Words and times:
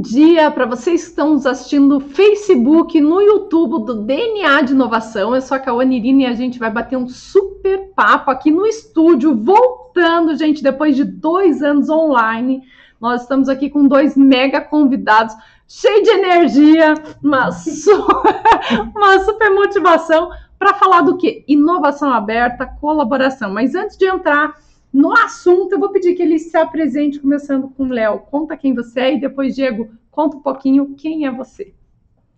bom 0.00 0.02
dia 0.02 0.50
para 0.50 0.64
vocês 0.64 1.02
que 1.02 1.10
estão 1.10 1.34
nos 1.34 1.44
assistindo 1.44 1.86
no 1.86 2.00
Facebook, 2.00 2.98
no 3.02 3.20
YouTube 3.20 3.84
do 3.84 3.96
DNA 3.96 4.62
de 4.62 4.72
Inovação. 4.72 5.34
Eu 5.34 5.42
sou 5.42 5.54
a 5.54 5.60
Cauã 5.60 5.84
Irine 5.84 6.22
e 6.22 6.26
a 6.26 6.32
gente 6.32 6.58
vai 6.58 6.70
bater 6.70 6.96
um 6.96 7.06
super 7.06 7.92
papo 7.94 8.30
aqui 8.30 8.50
no 8.50 8.66
estúdio, 8.66 9.36
voltando, 9.36 10.34
gente, 10.36 10.62
depois 10.62 10.96
de 10.96 11.04
dois 11.04 11.62
anos 11.62 11.90
online. 11.90 12.62
Nós 12.98 13.22
estamos 13.22 13.46
aqui 13.46 13.68
com 13.68 13.86
dois 13.86 14.16
mega 14.16 14.62
convidados, 14.62 15.34
cheios 15.68 16.02
de 16.02 16.10
energia, 16.10 16.94
uma, 17.22 17.52
su 17.52 17.92
uma 18.96 19.20
super 19.22 19.50
motivação 19.50 20.30
para 20.58 20.72
falar 20.72 21.02
do 21.02 21.18
que? 21.18 21.44
Inovação 21.46 22.10
aberta, 22.10 22.64
colaboração. 22.64 23.52
Mas 23.52 23.74
antes 23.74 23.98
de 23.98 24.06
entrar 24.06 24.54
no 24.92 25.12
assunto, 25.12 25.72
eu 25.72 25.78
vou 25.78 25.90
pedir 25.90 26.14
que 26.14 26.22
ele 26.22 26.38
se 26.38 26.56
apresente, 26.56 27.20
começando 27.20 27.68
com 27.68 27.84
o 27.84 27.88
Léo. 27.88 28.20
Conta 28.20 28.56
quem 28.56 28.74
você 28.74 29.00
é 29.00 29.14
e 29.14 29.20
depois, 29.20 29.54
Diego, 29.54 29.90
conta 30.10 30.36
um 30.36 30.40
pouquinho 30.40 30.94
quem 30.96 31.26
é 31.26 31.30
você. 31.30 31.72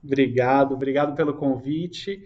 Obrigado, 0.04 0.74
obrigado 0.74 1.14
pelo 1.14 1.34
convite. 1.34 2.22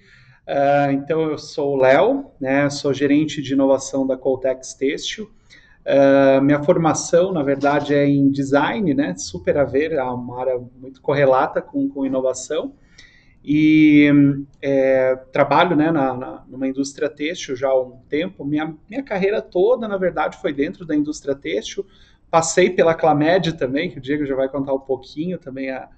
Uh, 0.46 0.92
então, 0.92 1.22
eu 1.22 1.38
sou 1.38 1.74
o 1.74 1.76
Léo, 1.76 2.26
né, 2.40 2.68
sou 2.70 2.92
gerente 2.92 3.42
de 3.42 3.52
inovação 3.52 4.06
da 4.06 4.16
Coltex 4.16 4.74
Têxtil. 4.74 5.30
Uh, 5.84 6.42
minha 6.42 6.62
formação, 6.62 7.32
na 7.32 7.42
verdade, 7.42 7.94
é 7.94 8.08
em 8.08 8.28
design, 8.30 8.94
né, 8.94 9.14
super 9.16 9.56
a 9.56 9.64
ver, 9.64 9.92
é 9.92 10.02
uma 10.02 10.40
área 10.40 10.60
muito 10.80 11.00
correlata 11.00 11.62
com, 11.62 11.88
com 11.88 12.04
inovação 12.04 12.74
e 13.48 14.12
é, 14.60 15.14
trabalho 15.30 15.76
né, 15.76 15.92
na, 15.92 16.12
na, 16.12 16.44
numa 16.48 16.66
indústria 16.66 17.08
têxtil 17.08 17.54
já 17.54 17.68
há 17.68 17.80
um 17.80 18.00
tempo. 18.08 18.44
Minha, 18.44 18.74
minha 18.90 19.04
carreira 19.04 19.40
toda, 19.40 19.86
na 19.86 19.96
verdade, 19.96 20.36
foi 20.38 20.52
dentro 20.52 20.84
da 20.84 20.96
indústria 20.96 21.32
têxtil. 21.32 21.86
Passei 22.28 22.70
pela 22.70 22.92
Clamed 22.92 23.52
também, 23.52 23.88
que 23.88 23.98
o 23.98 24.00
Diego 24.00 24.26
já 24.26 24.34
vai 24.34 24.48
contar 24.48 24.74
um 24.74 24.80
pouquinho 24.80 25.38
também 25.38 25.70
a, 25.70 25.88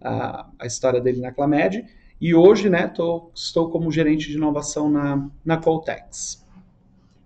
a, 0.00 0.50
a 0.58 0.66
história 0.66 1.00
dele 1.00 1.20
na 1.20 1.30
Clamed. 1.30 1.86
E 2.20 2.34
hoje 2.34 2.68
né, 2.68 2.88
tô, 2.88 3.30
estou 3.32 3.70
como 3.70 3.92
gerente 3.92 4.26
de 4.26 4.34
inovação 4.34 4.90
na, 4.90 5.30
na 5.44 5.58
Coltex. 5.58 6.44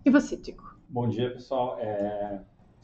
E 0.04 0.10
você, 0.10 0.36
Tico? 0.36 0.76
Bom 0.90 1.08
dia, 1.08 1.30
pessoal. 1.30 1.78
É, 1.80 2.40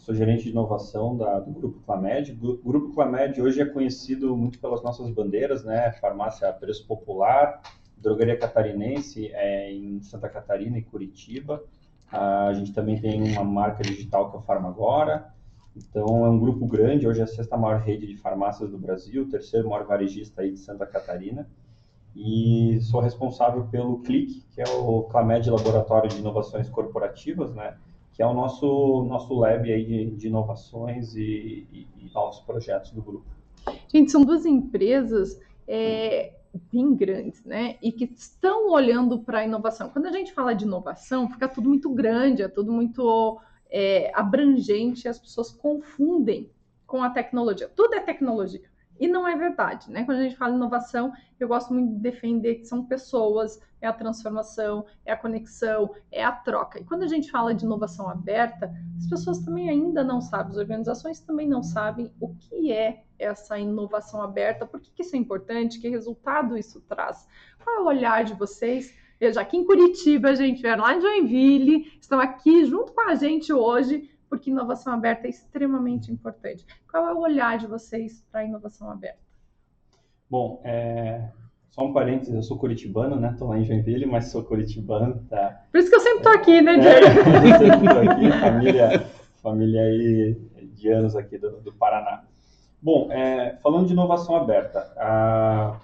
sou 0.06 0.14
gerente 0.14 0.44
de 0.44 0.50
inovação 0.50 1.16
da, 1.16 1.40
do 1.40 1.50
Grupo 1.50 1.80
Clamed. 1.80 2.38
O 2.40 2.58
Grupo 2.64 2.94
Clamed 2.94 3.42
hoje 3.42 3.60
é 3.60 3.66
conhecido 3.66 4.36
muito 4.36 4.60
pelas 4.60 4.80
nossas 4.80 5.10
bandeiras, 5.10 5.64
né? 5.64 5.90
Farmácia 6.00 6.52
Preço 6.52 6.86
Popular, 6.86 7.60
Drogaria 7.98 8.38
Catarinense 8.38 9.32
é, 9.32 9.72
em 9.72 10.00
Santa 10.00 10.28
Catarina 10.28 10.78
e 10.78 10.82
Curitiba. 10.82 11.60
A 12.12 12.52
gente 12.52 12.72
também 12.72 13.00
tem 13.00 13.32
uma 13.32 13.42
marca 13.42 13.82
digital 13.82 14.30
que 14.30 14.36
é 14.36 14.38
o 14.38 14.42
Farmagora. 14.42 15.34
Então, 15.77 16.24
é 16.24 16.30
um 16.30 16.38
grupo 16.38 16.66
grande, 16.66 17.08
hoje 17.08 17.20
é 17.20 17.24
a 17.24 17.27
sexta 17.27 17.56
maior 17.56 17.80
rede 17.80 18.06
de 18.06 18.16
farmácias 18.16 18.70
do 18.70 18.78
Brasil, 18.78 19.28
terceiro 19.28 19.68
maior 19.68 19.86
varejista 19.86 20.40
aí 20.40 20.52
de 20.52 20.58
Santa 20.58 20.86
Catarina. 20.86 21.48
E 22.14 22.78
sou 22.80 23.00
responsável 23.00 23.66
pelo 23.66 23.98
CLIC, 24.02 24.46
que 24.54 24.60
é 24.60 24.68
o 24.68 25.02
Clamed 25.02 25.50
Laboratório 25.50 26.08
de 26.08 26.18
Inovações 26.18 26.68
Corporativas, 26.70 27.52
né? 27.52 27.77
Que 28.17 28.22
é 28.22 28.27
o 28.27 28.33
nosso, 28.33 29.05
nosso 29.05 29.34
lab 29.34 29.70
aí 29.70 29.84
de, 29.84 30.17
de 30.17 30.28
inovações 30.28 31.14
e, 31.14 31.69
e, 31.70 31.89
e, 31.98 32.11
novos 32.14 32.41
projetos 32.41 32.91
do 32.91 33.03
grupo. 33.03 33.27
Gente, 33.89 34.11
são 34.11 34.25
duas 34.25 34.47
empresas 34.47 35.39
é, 35.69 36.33
bem 36.73 36.95
grandes, 36.95 37.45
né? 37.45 37.77
E 37.83 37.92
que 37.92 38.05
estão 38.17 38.70
olhando 38.70 39.19
para 39.19 39.41
a 39.41 39.45
inovação. 39.45 39.91
Quando 39.91 40.06
a 40.06 40.12
gente 40.12 40.33
fala 40.33 40.55
de 40.55 40.64
inovação, 40.64 41.28
fica 41.28 41.47
tudo 41.47 41.69
muito 41.69 41.92
grande, 41.92 42.41
é 42.41 42.48
tudo 42.48 42.73
muito 42.73 43.39
é, 43.70 44.11
abrangente, 44.14 45.07
as 45.07 45.19
pessoas 45.19 45.51
confundem 45.52 46.51
com 46.86 47.02
a 47.02 47.11
tecnologia. 47.11 47.69
Tudo 47.69 47.96
é 47.96 48.01
tecnologia. 48.01 48.63
E 48.98 49.07
não 49.07 49.27
é 49.27 49.36
verdade, 49.36 49.90
né? 49.90 50.05
Quando 50.05 50.18
a 50.18 50.23
gente 50.23 50.36
fala 50.36 50.55
inovação, 50.55 51.12
eu 51.39 51.48
gosto 51.48 51.73
muito 51.73 51.95
de 51.95 52.01
defender 52.01 52.57
que 52.57 52.64
são 52.64 52.84
pessoas, 52.84 53.61
é 53.80 53.86
a 53.86 53.92
transformação, 53.92 54.86
é 55.05 55.12
a 55.12 55.17
conexão, 55.17 55.95
é 56.11 56.24
a 56.24 56.33
troca. 56.33 56.80
E 56.80 56.84
quando 56.84 57.02
a 57.02 57.08
gente 57.08 57.30
fala 57.30 57.55
de 57.55 57.64
inovação 57.64 58.08
aberta, 58.08 58.73
as 58.96 59.07
pessoas 59.07 59.39
também 59.40 59.68
ainda 59.68 60.02
não 60.02 60.20
sabem, 60.20 60.52
as 60.52 60.58
organizações 60.58 61.20
também 61.20 61.48
não 61.48 61.62
sabem 61.62 62.12
o 62.20 62.34
que 62.34 62.73
é 62.73 63.05
essa 63.18 63.58
inovação 63.58 64.23
aberta, 64.23 64.67
por 64.67 64.80
que, 64.80 64.90
que 64.90 65.02
isso 65.02 65.17
é 65.17 65.18
importante, 65.18 65.80
que 65.80 65.89
resultado 65.89 66.57
isso 66.57 66.80
traz. 66.83 67.27
Qual 67.63 67.77
é 67.77 67.80
o 67.80 67.86
olhar 67.86 68.24
de 68.24 68.34
vocês? 68.34 68.95
Veja, 69.18 69.40
aqui 69.40 69.57
em 69.57 69.64
Curitiba, 69.64 70.36
gente 70.36 70.61
vieram 70.61 70.83
lá 70.83 70.95
em 70.95 71.01
Joinville, 71.01 71.92
estão 71.98 72.20
aqui 72.20 72.67
junto 72.67 72.92
com 72.92 73.01
a 73.01 73.14
gente 73.14 73.52
hoje 73.52 74.11
porque 74.29 74.51
inovação 74.51 74.92
aberta 74.92 75.27
é 75.27 75.31
extremamente 75.31 76.11
importante. 76.13 76.67
Qual 76.91 77.09
é 77.09 77.14
o 77.14 77.20
olhar 77.20 77.59
de 77.59 77.67
vocês 77.67 78.25
para 78.31 78.41
a 78.41 78.45
inovação 78.45 78.91
aberta? 78.91 79.20
Bom, 80.29 80.61
é... 80.64 81.29
só 81.70 81.85
um 81.85 81.92
parênteses, 81.92 82.35
eu 82.35 82.42
sou 82.42 82.59
curitibano, 82.59 83.17
né? 83.17 83.31
Estou 83.31 83.48
lá 83.48 83.59
em 83.59 83.64
Joinville, 83.64 84.07
mas 84.07 84.27
sou 84.27 84.42
curitibano, 84.42 85.25
tá? 85.29 85.64
Por 85.70 85.79
isso 85.79 85.89
que 85.89 85.97
eu 85.97 86.01
sempre 86.01 86.19
estou 86.19 86.33
aqui, 86.33 86.61
né, 86.61 86.79
Diego? 86.79 87.07
É, 87.07 87.11
eu 87.51 87.59
sempre 87.59 87.87
estou 87.87 88.11
aqui, 88.11 88.41
família, 88.41 89.07
família 89.42 89.83
aí 89.83 90.35
de 90.75 90.89
anos 90.91 91.17
aqui 91.17 91.39
do, 91.39 91.61
do 91.61 91.73
Paraná. 91.73 92.25
Bom, 92.83 93.11
é, 93.11 93.57
falando 93.63 93.87
de 93.87 93.93
inovação 93.93 94.37
aberta, 94.37 94.93
a, 94.97 95.81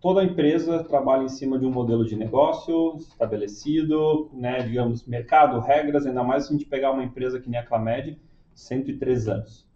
toda 0.00 0.24
empresa 0.24 0.82
trabalha 0.82 1.24
em 1.24 1.28
cima 1.28 1.58
de 1.58 1.66
um 1.66 1.70
modelo 1.70 2.04
de 2.04 2.16
negócio 2.16 2.96
estabelecido, 2.96 4.30
né, 4.32 4.62
digamos, 4.62 5.06
mercado, 5.06 5.60
regras, 5.60 6.06
ainda 6.06 6.22
mais 6.22 6.44
se 6.44 6.50
a 6.50 6.56
gente 6.56 6.66
pegar 6.66 6.90
uma 6.90 7.04
empresa 7.04 7.38
que 7.38 7.50
nem 7.50 7.60
a 7.60 7.66
Clamed, 7.66 8.18
103 8.54 9.28
anos. 9.28 9.68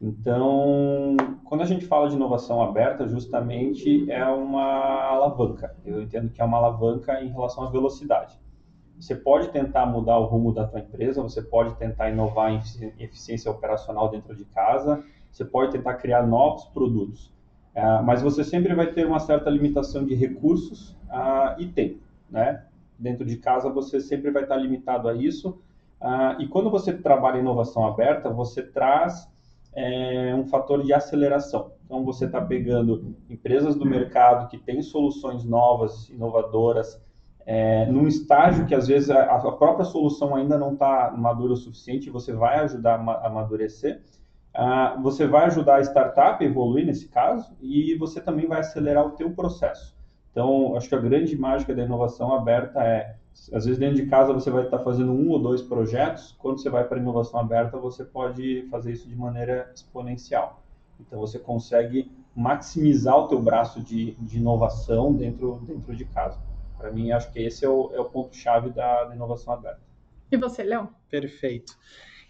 Então, 0.00 1.16
quando 1.44 1.62
a 1.62 1.66
gente 1.66 1.84
fala 1.84 2.08
de 2.08 2.16
inovação 2.16 2.62
aberta, 2.62 3.06
justamente 3.06 4.10
é 4.10 4.24
uma 4.26 4.62
alavanca. 5.10 5.76
Eu 5.84 6.02
entendo 6.02 6.30
que 6.30 6.40
é 6.40 6.44
uma 6.44 6.56
alavanca 6.56 7.22
em 7.22 7.28
relação 7.28 7.64
à 7.64 7.70
velocidade. 7.70 8.38
Você 8.98 9.14
pode 9.14 9.48
tentar 9.48 9.86
mudar 9.86 10.18
o 10.18 10.26
rumo 10.26 10.52
da 10.52 10.66
tua 10.66 10.80
empresa, 10.80 11.22
você 11.22 11.42
pode 11.42 11.74
tentar 11.76 12.10
inovar 12.10 12.52
em 12.52 12.60
eficiência 12.98 13.50
operacional 13.50 14.10
dentro 14.10 14.34
de 14.34 14.44
casa, 14.44 15.02
você 15.30 15.44
pode 15.44 15.72
tentar 15.72 15.94
criar 15.94 16.26
novos 16.26 16.64
produtos. 16.66 17.32
Uh, 17.74 18.02
mas 18.04 18.20
você 18.20 18.42
sempre 18.42 18.74
vai 18.74 18.92
ter 18.92 19.06
uma 19.06 19.20
certa 19.20 19.48
limitação 19.48 20.04
de 20.04 20.14
recursos 20.14 20.90
uh, 21.08 21.60
e 21.60 21.66
tempo, 21.66 22.00
né? 22.28 22.64
Dentro 22.98 23.24
de 23.24 23.36
casa 23.36 23.70
você 23.70 24.00
sempre 24.00 24.30
vai 24.30 24.42
estar 24.42 24.56
limitado 24.56 25.08
a 25.08 25.14
isso. 25.14 25.60
Uh, 26.00 26.40
e 26.40 26.48
quando 26.48 26.70
você 26.70 26.92
trabalha 26.92 27.38
inovação 27.38 27.86
aberta, 27.86 28.28
você 28.30 28.62
traz 28.62 29.28
é, 29.72 30.34
um 30.34 30.46
fator 30.46 30.82
de 30.82 30.92
aceleração. 30.92 31.72
Então 31.84 32.04
você 32.04 32.24
está 32.24 32.40
pegando 32.40 33.14
empresas 33.28 33.76
do 33.76 33.84
mercado 33.84 34.48
que 34.48 34.58
têm 34.58 34.82
soluções 34.82 35.44
novas, 35.44 36.08
inovadoras, 36.08 37.00
é, 37.46 37.86
num 37.86 38.06
estágio 38.06 38.66
que 38.66 38.74
às 38.74 38.86
vezes 38.86 39.10
a, 39.10 39.24
a 39.24 39.52
própria 39.52 39.84
solução 39.84 40.34
ainda 40.34 40.58
não 40.58 40.74
está 40.74 41.12
madura 41.16 41.52
o 41.52 41.56
suficiente, 41.56 42.10
você 42.10 42.32
vai 42.32 42.58
ajudar 42.60 42.94
a 42.94 43.26
amadurecer 43.26 44.02
Uh, 44.54 45.00
você 45.00 45.26
vai 45.26 45.46
ajudar 45.46 45.76
a 45.76 45.80
startup 45.80 46.42
a 46.42 46.46
evoluir 46.46 46.84
nesse 46.84 47.08
caso 47.08 47.54
e 47.60 47.94
você 47.94 48.20
também 48.20 48.46
vai 48.46 48.60
acelerar 48.60 49.06
o 49.06 49.12
teu 49.12 49.30
processo. 49.30 49.96
Então, 50.30 50.76
acho 50.76 50.88
que 50.88 50.94
a 50.94 50.98
grande 50.98 51.36
mágica 51.36 51.74
da 51.74 51.82
inovação 51.82 52.34
aberta 52.34 52.82
é, 52.82 53.16
às 53.52 53.64
vezes 53.64 53.78
dentro 53.78 53.96
de 53.96 54.06
casa 54.06 54.32
você 54.32 54.50
vai 54.50 54.64
estar 54.64 54.80
fazendo 54.80 55.12
um 55.12 55.30
ou 55.30 55.38
dois 55.38 55.62
projetos, 55.62 56.36
quando 56.38 56.60
você 56.60 56.68
vai 56.68 56.84
para 56.84 56.98
a 56.98 57.00
inovação 57.00 57.40
aberta, 57.40 57.78
você 57.78 58.04
pode 58.04 58.66
fazer 58.70 58.92
isso 58.92 59.08
de 59.08 59.16
maneira 59.16 59.70
exponencial. 59.74 60.62
Então, 61.00 61.18
você 61.18 61.38
consegue 61.38 62.10
maximizar 62.34 63.16
o 63.16 63.28
teu 63.28 63.40
braço 63.40 63.80
de, 63.80 64.12
de 64.12 64.38
inovação 64.38 65.12
dentro, 65.12 65.60
dentro 65.66 65.96
de 65.96 66.04
casa. 66.04 66.38
Para 66.76 66.90
mim, 66.90 67.10
acho 67.12 67.30
que 67.32 67.38
esse 67.38 67.64
é 67.64 67.68
o, 67.68 67.90
é 67.94 68.00
o 68.00 68.04
ponto-chave 68.04 68.70
da, 68.70 69.04
da 69.04 69.14
inovação 69.14 69.54
aberta. 69.54 69.80
E 70.30 70.36
você, 70.36 70.62
Léo? 70.62 70.88
Perfeito. 71.10 71.76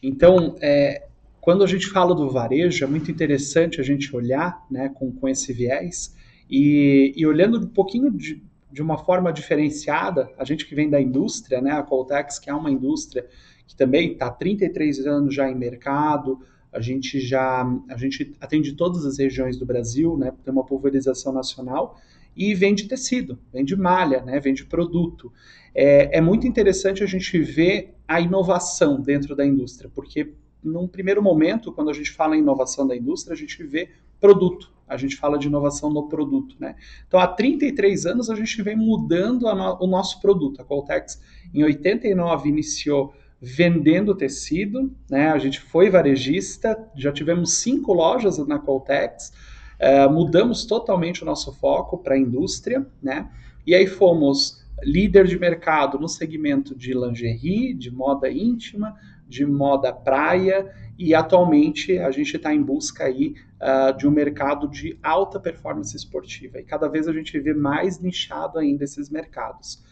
Então, 0.03 0.57
é, 0.61 1.09
quando 1.41 1.65
a 1.65 1.67
gente 1.67 1.87
fala 1.89 2.15
do 2.15 2.29
varejo, 2.29 2.85
é 2.85 2.87
muito 2.87 3.11
interessante 3.11 3.81
a 3.81 3.85
gente 3.85 4.15
olhar 4.15 4.65
né, 4.71 4.91
com, 4.91 5.11
com 5.11 5.29
esse 5.29 5.53
viés 5.53 6.15
e, 6.49 7.13
e 7.17 7.27
olhando 7.27 7.59
um 7.59 7.67
pouquinho 7.67 8.11
de, 8.11 8.43
de 8.71 8.83
uma 8.83 8.99
forma 8.99 9.33
diferenciada, 9.33 10.31
a 10.37 10.45
gente 10.45 10.67
que 10.67 10.75
vem 10.75 10.91
da 10.91 11.01
indústria, 11.01 11.61
né, 11.61 11.73
a 11.73 11.83
Coltex, 11.83 12.39
que 12.39 12.51
é 12.51 12.55
uma 12.55 12.71
indústria 12.71 13.27
que 13.67 13.75
também 13.75 14.13
está 14.13 14.27
há 14.27 14.31
33 14.31 15.07
anos 15.07 15.35
já 15.35 15.49
em 15.49 15.55
mercado, 15.55 16.41
a 16.73 16.81
gente 16.81 17.19
já 17.19 17.67
a 17.89 17.97
gente 17.97 18.33
atende 18.41 18.75
todas 18.75 19.05
as 19.07 19.19
regiões 19.19 19.57
do 19.57 19.65
Brasil, 19.65 20.17
né, 20.19 20.33
tem 20.45 20.53
uma 20.53 20.65
pulverização 20.65 21.33
nacional 21.33 21.99
e 22.37 22.55
vende 22.55 22.87
tecido, 22.87 23.39
vende 23.53 23.75
malha, 23.77 24.23
né, 24.23 24.39
vende 24.39 24.67
produto. 24.67 25.33
É, 25.75 26.19
é 26.19 26.21
muito 26.21 26.47
interessante 26.47 27.03
a 27.03 27.07
gente 27.07 27.39
ver 27.39 27.95
a 28.07 28.21
inovação 28.21 29.01
dentro 29.01 29.35
da 29.35 29.45
indústria, 29.47 29.91
porque 29.93 30.35
num 30.63 30.87
primeiro 30.87 31.23
momento, 31.23 31.73
quando 31.73 31.91
a 31.91 31.93
gente 31.93 32.11
fala 32.11 32.37
em 32.37 32.41
inovação 32.41 32.87
da 32.87 32.97
indústria, 32.97 33.35
a 33.35 33.37
gente 33.37 33.63
vê 33.63 33.91
produto, 34.21 34.71
a 34.87 34.97
gente 34.97 35.17
fala 35.17 35.39
de 35.39 35.47
inovação 35.47 35.91
no 35.91 36.09
produto, 36.09 36.57
né? 36.59 36.77
Então, 37.07 37.19
há 37.19 37.27
33 37.27 38.07
anos 38.07 38.29
a 38.29 38.35
gente 38.35 38.63
vem 38.63 38.77
mudando 38.77 39.43
no, 39.43 39.79
o 39.81 39.87
nosso 39.87 40.21
produto. 40.21 40.61
A 40.61 40.65
Coltex, 40.65 41.21
em 41.55 41.63
89, 41.63 42.49
iniciou 42.49 43.15
vendendo 43.41 44.15
tecido, 44.15 44.95
né? 45.09 45.31
A 45.31 45.39
gente 45.39 45.61
foi 45.61 45.89
varejista, 45.89 46.77
já 46.95 47.11
tivemos 47.11 47.55
cinco 47.55 47.93
lojas 47.93 48.37
na 48.47 48.59
Coltex, 48.59 49.33
uh, 49.81 50.13
mudamos 50.13 50.67
totalmente 50.67 51.23
o 51.23 51.27
nosso 51.27 51.53
foco 51.53 51.99
para 51.99 52.15
a 52.15 52.19
indústria, 52.19 52.87
né? 53.03 53.31
E 53.67 53.75
aí 53.75 53.87
fomos 53.87 54.61
líder 54.83 55.27
de 55.27 55.39
mercado 55.39 55.99
no 55.99 56.09
segmento 56.09 56.75
de 56.75 56.93
lingerie, 56.93 57.75
de 57.75 57.91
moda 57.91 58.31
íntima, 58.31 58.95
de 59.31 59.47
moda 59.47 59.93
praia 59.93 60.71
e 60.99 61.15
atualmente 61.15 61.99
a 61.99 62.11
gente 62.11 62.37
está 62.37 62.53
em 62.53 62.63
busca 62.63 63.05
aí 63.05 63.35
uh, 63.63 63.97
de 63.97 64.07
um 64.07 64.11
mercado 64.11 64.69
de 64.69 64.99
alta 65.03 65.39
performance 65.41 65.97
esportiva 65.97 66.59
e 66.59 66.65
cada 66.65 66.89
vez 66.89 67.09
a 67.09 67.13
gente 67.13 67.39
vê 67.39 67.55
mais 67.55 68.01
nichado 68.01 68.59
ainda 68.59 68.85
esses 68.85 69.09
mercados. 69.09 69.83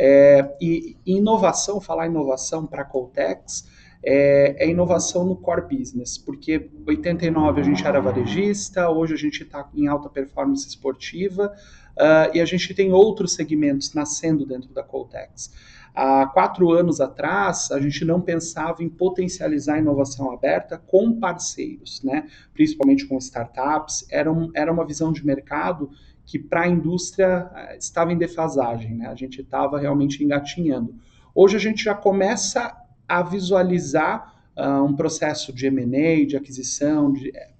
É, 0.00 0.54
e 0.60 0.96
inovação, 1.06 1.80
falar 1.80 2.06
inovação 2.06 2.66
para 2.66 2.82
a 2.82 2.84
Coltex 2.84 3.66
é, 4.02 4.64
é, 4.64 4.68
inovação 4.68 5.24
no 5.24 5.36
core 5.36 5.76
business, 5.76 6.16
porque 6.16 6.70
89 6.86 7.60
a 7.60 7.64
gente 7.64 7.84
era 7.84 8.00
varejista, 8.00 8.88
hoje 8.88 9.14
a 9.14 9.16
gente 9.16 9.42
está 9.42 9.68
em 9.74 9.88
alta 9.88 10.08
performance 10.08 10.68
esportiva 10.68 11.52
uh, 11.96 12.36
e 12.36 12.40
a 12.40 12.44
gente 12.44 12.72
tem 12.74 12.92
outros 12.92 13.34
segmentos 13.34 13.92
nascendo 13.94 14.46
dentro 14.46 14.72
da 14.72 14.84
Coltex. 14.84 15.52
Há 16.00 16.26
quatro 16.26 16.70
anos 16.70 17.00
atrás, 17.00 17.72
a 17.72 17.80
gente 17.80 18.04
não 18.04 18.20
pensava 18.20 18.84
em 18.84 18.88
potencializar 18.88 19.74
a 19.74 19.78
inovação 19.80 20.30
aberta 20.30 20.78
com 20.78 21.18
parceiros, 21.18 22.00
né? 22.04 22.28
principalmente 22.54 23.04
com 23.04 23.18
startups. 23.18 24.06
Era, 24.08 24.32
um, 24.32 24.48
era 24.54 24.72
uma 24.72 24.86
visão 24.86 25.10
de 25.10 25.26
mercado 25.26 25.90
que 26.24 26.38
para 26.38 26.60
a 26.62 26.68
indústria 26.68 27.50
eh, 27.52 27.78
estava 27.78 28.12
em 28.12 28.16
defasagem, 28.16 28.94
né? 28.94 29.08
a 29.08 29.16
gente 29.16 29.40
estava 29.40 29.76
realmente 29.76 30.22
engatinhando. 30.22 30.94
Hoje 31.34 31.56
a 31.56 31.60
gente 31.60 31.82
já 31.82 31.96
começa 31.96 32.76
a 33.08 33.20
visualizar 33.20 34.52
uh, 34.56 34.84
um 34.84 34.94
processo 34.94 35.52
de 35.52 35.66
M&A, 35.66 36.24
de 36.24 36.36
aquisição, 36.36 37.12
de, 37.12 37.36
eh, 37.36 37.50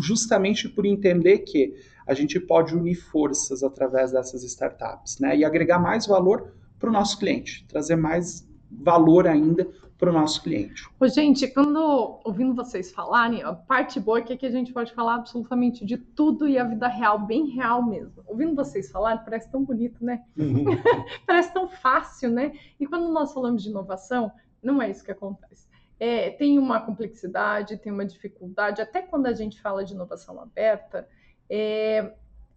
justamente 0.00 0.66
por 0.66 0.86
entender 0.86 1.40
que 1.40 1.74
a 2.06 2.14
gente 2.14 2.40
pode 2.40 2.74
unir 2.74 2.94
forças 2.94 3.62
através 3.62 4.12
dessas 4.12 4.42
startups 4.44 5.18
né? 5.18 5.36
e 5.36 5.44
agregar 5.44 5.78
mais 5.78 6.06
valor 6.06 6.61
para 6.82 6.90
o 6.90 6.92
nosso 6.92 7.16
cliente, 7.16 7.64
trazer 7.68 7.94
mais 7.94 8.44
valor 8.68 9.28
ainda 9.28 9.68
para 9.96 10.10
o 10.10 10.12
nosso 10.12 10.42
cliente. 10.42 10.82
Ô, 10.98 11.06
gente, 11.06 11.46
quando 11.46 12.18
ouvindo 12.24 12.56
vocês 12.56 12.90
falarem, 12.90 13.40
a 13.44 13.52
parte 13.52 14.00
boa 14.00 14.18
é 14.18 14.36
que 14.36 14.44
a 14.44 14.50
gente 14.50 14.72
pode 14.72 14.92
falar 14.92 15.14
absolutamente 15.14 15.86
de 15.86 15.96
tudo 15.96 16.48
e 16.48 16.58
a 16.58 16.64
vida 16.64 16.88
real, 16.88 17.20
bem 17.20 17.46
real 17.50 17.86
mesmo. 17.86 18.20
Ouvindo 18.26 18.56
vocês 18.56 18.90
falarem, 18.90 19.22
parece 19.24 19.48
tão 19.48 19.62
bonito, 19.62 20.04
né? 20.04 20.24
Uhum. 20.36 20.64
parece 21.24 21.54
tão 21.54 21.68
fácil, 21.68 22.32
né? 22.32 22.52
E 22.80 22.84
quando 22.84 23.12
nós 23.12 23.32
falamos 23.32 23.62
de 23.62 23.70
inovação, 23.70 24.32
não 24.60 24.82
é 24.82 24.90
isso 24.90 25.04
que 25.04 25.12
acontece. 25.12 25.68
É, 26.00 26.30
tem 26.30 26.58
uma 26.58 26.80
complexidade, 26.80 27.76
tem 27.76 27.92
uma 27.92 28.04
dificuldade, 28.04 28.82
até 28.82 29.02
quando 29.02 29.26
a 29.26 29.32
gente 29.32 29.60
fala 29.62 29.84
de 29.84 29.94
inovação 29.94 30.40
aberta, 30.40 31.08
é, 31.48 32.12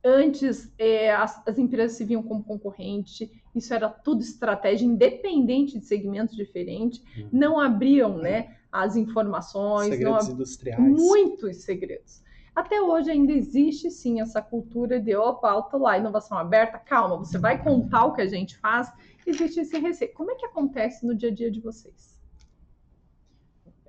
Antes, 0.08 0.72
é, 0.78 1.12
as, 1.12 1.42
as, 1.48 1.58
empresas 1.58 1.98
se 1.98 2.06
viam 2.06 2.22
como 2.22 2.44
concorrente, 2.44 3.42
isso 3.56 3.74
era 3.74 3.90
tudo 3.90 4.22
estratégia, 4.22 4.86
independente 4.86 5.80
de 5.80 5.86
segmentos 5.88 6.36
diferentes, 6.36 7.02
uhum. 7.18 7.30
não 7.32 7.60
abriam 7.60 8.16
né, 8.16 8.56
as 8.72 8.96
informações. 8.96 9.90
Segredos 9.90 10.28
não, 10.28 10.34
industriais. 10.36 10.80
Muitos 10.80 11.58
segredos. 11.64 12.22
Até 12.56 12.80
hoje 12.80 13.10
ainda 13.10 13.34
existe 13.34 13.90
sim 13.90 14.22
essa 14.22 14.44
cultura 14.44 15.00
de 15.00 15.16
opa, 15.16 15.50
alto 15.50 15.76
lá, 15.76 15.98
inovação 15.98 16.38
aberta, 16.38 16.78
calma, 16.78 17.18
você 17.18 17.40
vai 17.40 17.62
contar 17.62 18.06
o 18.06 18.14
que 18.14 18.22
a 18.22 18.28
gente 18.28 18.56
faz, 18.60 18.94
existe 19.26 19.60
esse 19.60 19.80
receio. 19.80 20.14
Como 20.14 20.30
é 20.30 20.36
que 20.36 20.46
acontece 20.46 21.04
no 21.04 21.16
dia 21.16 21.30
a 21.30 21.34
dia 21.34 21.50
de 21.50 21.60
vocês? 21.60 22.16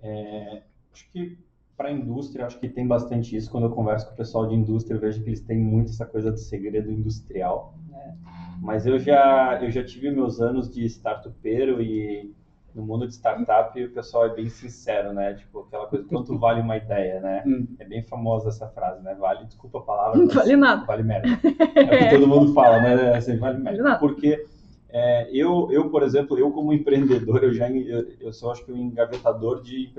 É, 0.01 0.63
acho 0.91 1.11
que 1.11 1.39
para 1.77 1.89
a 1.89 1.93
indústria, 1.93 2.47
acho 2.47 2.59
que 2.59 2.69
tem 2.69 2.87
bastante 2.87 3.37
isso. 3.37 3.51
Quando 3.51 3.65
eu 3.65 3.71
converso 3.71 4.07
com 4.07 4.15
o 4.15 4.17
pessoal 4.17 4.47
de 4.47 4.55
indústria, 4.55 4.97
eu 4.97 5.01
vejo 5.01 5.23
que 5.23 5.29
eles 5.29 5.41
têm 5.41 5.59
muito 5.59 5.91
essa 5.91 6.07
coisa 6.07 6.33
do 6.33 6.39
segredo 6.39 6.91
industrial. 6.91 7.75
Né? 7.91 8.17
Mas 8.63 8.87
eu 8.87 8.99
já, 8.99 9.59
eu 9.63 9.71
já 9.71 9.85
tive 9.85 10.11
meus 10.11 10.41
anos 10.41 10.73
de 10.73 10.85
startupeiro 10.87 11.83
e 11.83 12.35
no 12.75 12.83
mundo 12.83 13.07
de 13.07 13.15
startup 13.15 13.83
o 13.83 13.91
pessoal 13.91 14.27
é 14.27 14.35
bem 14.35 14.49
sincero, 14.51 15.13
né? 15.15 15.33
Tipo, 15.33 15.61
aquela 15.61 15.87
coisa, 15.87 16.05
quanto 16.07 16.37
vale 16.39 16.61
uma 16.61 16.77
ideia, 16.77 17.21
né? 17.21 17.43
Hum. 17.47 17.67
É 17.79 17.85
bem 17.87 18.03
famosa 18.03 18.51
essa 18.51 18.69
frase, 18.69 19.03
né? 19.03 19.15
Vale, 19.15 19.47
desculpa 19.47 19.79
a 19.79 19.83
palavra. 19.83 20.19
Não 20.19 20.29
vale 20.29 20.57
nada. 20.57 20.85
Vale 20.85 21.03
merda. 21.03 21.29
É 21.77 21.83
o 21.83 21.99
que 21.99 22.11
todo 22.11 22.27
mundo 22.27 22.55
fala, 22.55 22.81
né? 22.81 23.15
Assim, 23.15 23.37
vale 23.37 23.59
merda. 23.59 23.83
Vale 23.83 23.99
Porque 23.99 24.47
é, 24.89 25.29
eu, 25.31 25.69
eu, 25.71 25.91
por 25.91 26.03
exemplo, 26.03 26.39
eu 26.39 26.51
como 26.53 26.73
empreendedor, 26.75 27.45
eu 27.45 27.53
já 27.53 27.71
eu, 27.71 28.13
eu 28.21 28.33
sou 28.33 28.51
acho 28.51 28.65
que 28.65 28.73
um 28.73 28.77
engavetador 28.77 29.63
de, 29.63 29.91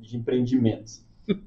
de 0.00 0.16
empreendimentos. 0.16 1.04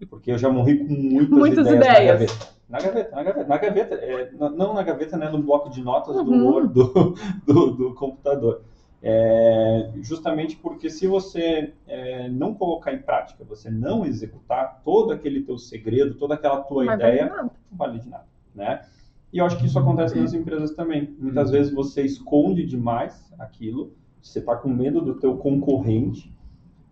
Porque 0.10 0.32
eu 0.32 0.38
já 0.38 0.50
morri 0.50 0.80
com 0.80 0.94
muitas, 0.94 1.38
muitas 1.38 1.68
ideias, 1.68 2.22
ideias. 2.22 2.56
Na 2.70 2.80
gaveta. 2.80 3.16
Na 3.16 3.24
gaveta, 3.24 3.48
na 3.48 3.58
gaveta, 3.58 3.96
é, 3.96 4.32
não 4.32 4.74
na 4.74 4.84
gaveta, 4.84 5.18
né, 5.18 5.30
no 5.30 5.42
bloco 5.42 5.70
de 5.70 5.84
notas 5.84 6.16
uhum. 6.16 6.24
do 6.24 6.46
Word 6.46 6.74
do, 6.74 7.16
do, 7.46 7.72
do 7.72 7.94
computador. 7.96 8.64
É, 9.04 9.92
justamente 10.02 10.56
porque 10.56 10.88
se 10.90 11.08
você 11.08 11.74
é, 11.88 12.30
não 12.30 12.54
colocar 12.54 12.94
em 12.94 13.00
prática, 13.00 13.44
você 13.44 13.70
não 13.70 14.06
executar 14.06 14.82
todo 14.86 15.12
aquele 15.12 15.42
teu 15.42 15.58
segredo, 15.58 16.14
toda 16.14 16.36
aquela 16.36 16.62
tua 16.62 16.86
Mas 16.86 17.00
ideia, 17.00 17.28
vale 17.28 17.42
não 17.42 17.52
vale 17.72 18.00
de 18.00 18.08
nada, 18.08 18.28
né? 18.54 18.86
E 19.34 19.40
eu 19.40 19.46
acho 19.46 19.58
que 19.58 19.66
isso 19.66 19.80
acontece 19.80 20.20
nas 20.20 20.34
empresas 20.34 20.72
também. 20.72 21.16
Muitas 21.18 21.48
uhum. 21.48 21.54
vezes 21.54 21.74
você 21.74 22.04
esconde 22.04 22.66
demais 22.66 23.34
aquilo, 23.40 23.94
você 24.22 24.40
está 24.40 24.56
com 24.56 24.70
medo 24.70 25.02
do 25.02 25.16
teu 25.16 25.36
concorrente, 25.38 26.32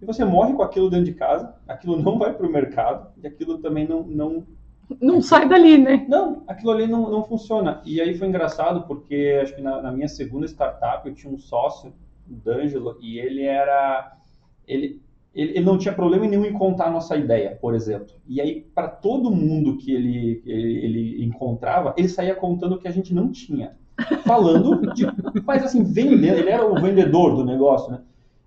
e 0.01 0.05
você 0.05 0.23
morre 0.23 0.53
com 0.53 0.63
aquilo 0.63 0.89
dentro 0.89 1.05
de 1.05 1.13
casa, 1.13 1.53
aquilo 1.67 2.01
não 2.01 2.17
vai 2.17 2.33
para 2.33 2.47
o 2.47 2.51
mercado 2.51 3.09
e 3.21 3.27
aquilo 3.27 3.57
também 3.57 3.87
não. 3.87 4.03
Não, 4.03 4.43
não 5.01 5.21
sai 5.21 5.47
dali, 5.47 5.77
né? 5.77 6.05
Não, 6.07 6.43
aquilo 6.47 6.71
ali 6.71 6.87
não, 6.87 7.11
não 7.11 7.23
funciona. 7.23 7.81
E 7.85 7.99
aí 7.99 8.17
foi 8.17 8.27
engraçado 8.27 8.83
porque 8.87 9.39
acho 9.41 9.55
que 9.55 9.61
na, 9.61 9.81
na 9.81 9.91
minha 9.91 10.07
segunda 10.07 10.47
startup 10.47 11.07
eu 11.07 11.13
tinha 11.13 11.31
um 11.31 11.37
sócio, 11.37 11.93
o 12.29 12.33
D'Angelo, 12.33 12.97
e 13.01 13.19
ele 13.19 13.43
era. 13.43 14.17
Ele, 14.65 15.01
ele, 15.35 15.51
ele, 15.51 15.65
não 15.65 15.77
tinha 15.77 15.93
problema 15.93 16.25
nenhum 16.25 16.45
em 16.45 16.53
contar 16.53 16.87
a 16.87 16.91
nossa 16.91 17.15
ideia, 17.15 17.57
por 17.61 17.75
exemplo. 17.75 18.15
E 18.27 18.41
aí, 18.41 18.61
para 18.73 18.87
todo 18.87 19.29
mundo 19.29 19.77
que 19.77 19.93
ele, 19.93 20.41
ele, 20.45 20.85
ele, 20.85 21.25
encontrava, 21.25 21.93
ele 21.97 22.07
saía 22.07 22.33
contando 22.33 22.75
o 22.75 22.79
que 22.79 22.87
a 22.87 22.91
gente 22.91 23.13
não 23.13 23.31
tinha. 23.31 23.77
Falando 24.25 24.93
de. 24.93 25.05
Mas 25.45 25.63
assim, 25.63 25.83
vendendo, 25.83 26.37
ele 26.37 26.49
era 26.49 26.65
o 26.65 26.81
vendedor 26.81 27.35
do 27.35 27.45
negócio, 27.45 27.91
né? 27.91 28.01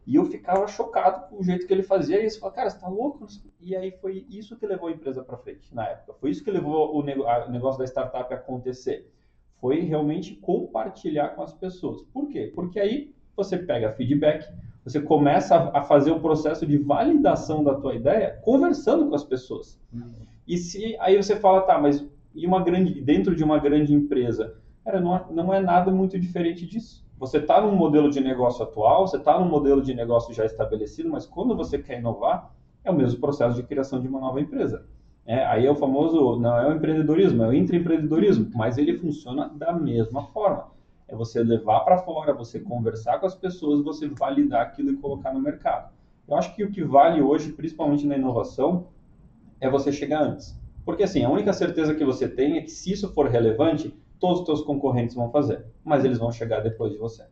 E 0.06 0.16
eu 0.16 0.25
ficava 0.25 0.66
chocado 0.66 1.28
com 1.28 1.40
o 1.40 1.44
jeito 1.44 1.66
que 1.66 1.73
ele 1.73 1.82
fazia 1.82 2.25
isso. 2.25 2.40
Falei, 2.40 2.56
cara, 2.56 2.71
você 2.71 2.78
tá 2.78 2.88
louco? 2.88 3.26
E 3.61 3.76
aí 3.76 3.92
foi 3.92 4.26
isso 4.28 4.56
que 4.56 4.66
levou 4.66 4.88
a 4.88 4.92
empresa 4.92 5.23
para 5.23 5.37
frente 5.37 5.73
na 5.75 5.87
época. 5.87 6.14
Foi 6.21 6.30
isso 6.30 6.42
que 6.42 6.50
levou 6.50 6.97
o 6.97 7.02
negócio 7.02 7.78
da 7.78 7.85
startup 7.85 8.32
a 8.32 8.37
acontecer. 8.37 9.09
Foi 9.61 9.80
realmente 9.80 10.35
compartilhar 10.35 11.30
com 11.30 11.42
as 11.42 11.52
pessoas. 11.52 12.02
Por 12.12 12.28
quê? 12.28 12.50
Porque 12.52 12.80
aí 12.80 13.14
você 13.37 13.56
pega 13.56 13.92
feedback, 13.92 14.52
você 14.85 15.00
começa 15.00 15.71
a 15.73 15.82
fazer 15.82 16.11
o 16.11 16.21
processo 16.21 16.66
de 16.66 16.76
validação 16.76 17.62
da 17.62 17.75
tua 17.75 17.94
ideia 17.94 18.38
conversando 18.42 19.09
com 19.09 19.14
as 19.14 19.25
pessoas. 19.25 19.80
Uhum. 19.92 20.12
E 20.47 20.59
se 20.59 20.97
aí 20.99 21.16
você 21.16 21.37
fala, 21.37 21.62
tá, 21.62 21.78
mas 21.78 22.04
e 22.35 22.47
uma 22.47 22.62
grande 22.62 23.00
dentro 23.00 23.37
de 23.37 23.44
uma 23.44 23.59
grande 23.59 23.94
empresa, 23.94 24.56
cara, 24.85 25.00
não, 25.00 25.26
não 25.30 25.54
é 25.54 25.61
nada 25.61 25.90
muito 25.90 26.18
diferente 26.18 26.66
disso. 26.66 27.01
Você 27.23 27.38
está 27.38 27.61
num 27.61 27.76
modelo 27.76 28.11
de 28.11 28.21
negócio 28.21 28.64
atual, 28.64 29.07
você 29.07 29.17
está 29.17 29.38
num 29.38 29.49
modelo 29.49 29.81
de 29.81 29.95
negócio 29.95 30.35
já 30.35 30.45
estabelecido, 30.45 31.09
mas 31.09 31.25
quando 31.25 31.57
você 31.57 31.79
quer 31.79 32.00
inovar, 32.00 32.52
é 32.83 32.91
o 32.91 32.95
mesmo 32.95 33.21
processo 33.21 33.55
de 33.55 33.62
criação 33.62 34.00
de 34.00 34.09
uma 34.09 34.19
nova 34.19 34.41
empresa. 34.41 34.85
É, 35.25 35.47
aí 35.47 35.64
é 35.64 35.71
o 35.71 35.76
famoso, 35.76 36.41
não 36.41 36.59
é 36.59 36.69
o 36.69 36.75
empreendedorismo, 36.75 37.45
é 37.45 37.47
o 37.47 37.55
intraempreendedorismo, 37.55 38.50
mas 38.57 38.76
ele 38.76 38.99
funciona 38.99 39.49
da 39.55 39.73
mesma 39.73 40.25
forma. 40.33 40.73
É 41.07 41.14
você 41.14 41.45
levar 41.45 41.85
para 41.85 41.99
fora, 41.99 42.35
você 42.35 42.59
conversar 42.59 43.21
com 43.21 43.26
as 43.26 43.37
pessoas, 43.37 43.85
você 43.85 44.09
validar 44.09 44.62
aquilo 44.62 44.91
e 44.91 44.97
colocar 44.97 45.33
no 45.33 45.41
mercado. 45.41 45.93
Eu 46.26 46.35
acho 46.35 46.52
que 46.57 46.64
o 46.64 46.73
que 46.73 46.83
vale 46.83 47.23
hoje, 47.23 47.52
principalmente 47.52 48.05
na 48.05 48.17
inovação, 48.17 48.88
é 49.61 49.71
você 49.71 49.93
chegar 49.93 50.25
antes. 50.25 50.61
Porque 50.85 51.05
assim, 51.05 51.23
a 51.23 51.31
única 51.31 51.52
certeza 51.52 51.95
que 51.95 52.05
você 52.05 52.29
tem 52.29 52.59
é 52.59 52.62
que 52.62 52.71
se 52.73 52.91
isso 52.91 53.14
for 53.14 53.29
relevante, 53.29 53.97
todos 54.23 54.38
os 54.38 54.47
teus 54.47 54.62
concorrentes 54.62 55.17
vão 55.17 55.29
fazer, 55.33 55.67
mas 55.85 56.05
eles 56.05 56.17
vão 56.17 56.31
chegar 56.31 56.61
depois 56.61 56.93
de 56.93 56.99
você. 56.99 57.25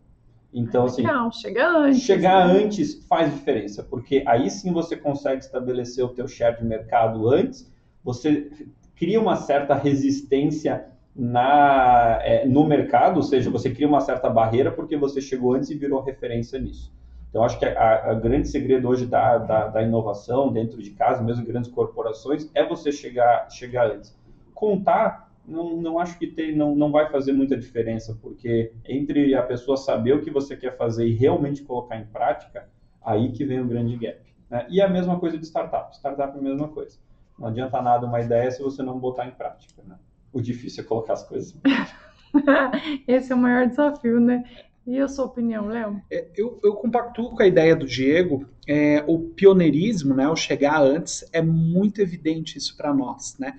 Então, 0.53 0.87
assim, 0.87 1.03
Legal, 1.03 1.31
chega 1.31 1.69
antes. 1.69 2.03
Chegar 2.03 2.49
né? 2.49 2.65
antes 2.65 3.07
faz 3.07 3.33
diferença, 3.33 3.85
porque 3.85 4.25
aí 4.27 4.51
sim 4.51 4.73
você 4.73 4.97
consegue 4.97 5.41
estabelecer 5.41 6.05
o 6.05 6.09
teu 6.09 6.27
share 6.27 6.59
de 6.59 6.65
mercado 6.65 7.29
antes, 7.29 7.73
você 8.03 8.51
cria 8.97 9.21
uma 9.21 9.37
certa 9.37 9.75
resistência 9.75 10.87
na, 11.15 12.19
é, 12.23 12.45
no 12.45 12.67
mercado, 12.67 13.19
ou 13.19 13.23
seja, 13.23 13.49
você 13.49 13.71
cria 13.71 13.87
uma 13.87 14.01
certa 14.01 14.29
barreira 14.29 14.73
porque 14.73 14.97
você 14.97 15.21
chegou 15.21 15.55
antes 15.55 15.71
e 15.71 15.77
virou 15.77 16.03
referência 16.03 16.59
nisso. 16.59 16.93
Então, 17.29 17.45
acho 17.45 17.57
que 17.57 17.65
a, 17.65 18.11
a 18.11 18.15
grande 18.15 18.49
segredo 18.49 18.89
hoje 18.89 19.07
da, 19.07 19.39
da, 19.39 19.69
da, 19.69 19.83
inovação 19.85 20.53
dentro 20.53 20.83
de 20.83 20.91
casa, 20.91 21.23
mesmo 21.23 21.47
grandes 21.47 21.71
corporações, 21.71 22.51
é 22.53 22.67
você 22.67 22.91
chegar, 22.91 23.49
chegar 23.49 23.89
antes. 23.93 24.19
Contar 24.53 25.30
não, 25.51 25.77
não 25.77 25.99
acho 25.99 26.19
que 26.19 26.29
tem, 26.29 26.57
não, 26.57 26.75
não 26.75 26.93
vai 26.93 27.11
fazer 27.11 27.33
muita 27.33 27.57
diferença, 27.57 28.17
porque 28.23 28.73
entre 28.89 29.35
a 29.35 29.43
pessoa 29.43 29.77
saber 29.77 30.13
o 30.15 30.23
que 30.23 30.31
você 30.31 30.57
quer 30.57 30.77
fazer 30.77 31.07
e 31.07 31.15
realmente 31.15 31.63
colocar 31.63 31.97
em 31.97 32.07
prática, 32.07 32.69
aí 33.03 33.33
que 33.33 33.45
vem 33.45 33.61
o 33.61 33.67
grande 33.67 33.97
gap. 33.97 34.21
Né? 34.49 34.67
E 34.71 34.81
a 34.81 34.89
mesma 34.89 35.19
coisa 35.19 35.37
de 35.37 35.45
startup. 35.45 35.95
Startup 35.97 36.35
é 36.35 36.39
a 36.39 36.43
mesma 36.43 36.69
coisa. 36.69 36.99
Não 37.39 37.49
adianta 37.49 37.83
nada 37.83 38.07
uma 38.07 38.21
ideia 38.21 38.51
se 38.51 38.63
você 38.63 38.83
não 38.83 38.99
botar 38.99 39.27
em 39.27 39.33
prática. 39.33 39.83
Né? 39.87 39.97
O 40.33 40.41
difícil 40.41 40.85
é 40.85 40.87
colocar 40.87 41.15
as 41.15 41.27
coisas. 41.27 41.57
Esse 43.09 43.33
é 43.33 43.35
o 43.35 43.39
maior 43.39 43.67
desafio, 43.67 44.21
né? 44.21 44.45
E 44.87 44.99
a 44.99 45.09
sua 45.09 45.27
opinião, 45.27 45.67
Léo? 45.67 46.01
É, 46.11 46.29
eu, 46.37 46.59
eu 46.63 46.75
compactuo 46.75 47.31
com 47.31 47.43
a 47.43 47.47
ideia 47.47 47.77
do 47.77 47.87
Diego. 47.87 48.47
É, 48.73 49.03
o 49.05 49.19
pioneirismo, 49.19 50.15
né, 50.15 50.29
o 50.29 50.37
chegar 50.37 50.81
antes, 50.81 51.25
é 51.33 51.43
muito 51.43 52.01
evidente 52.01 52.57
isso 52.57 52.77
para 52.77 52.95
nós. 52.95 53.37
Né? 53.37 53.57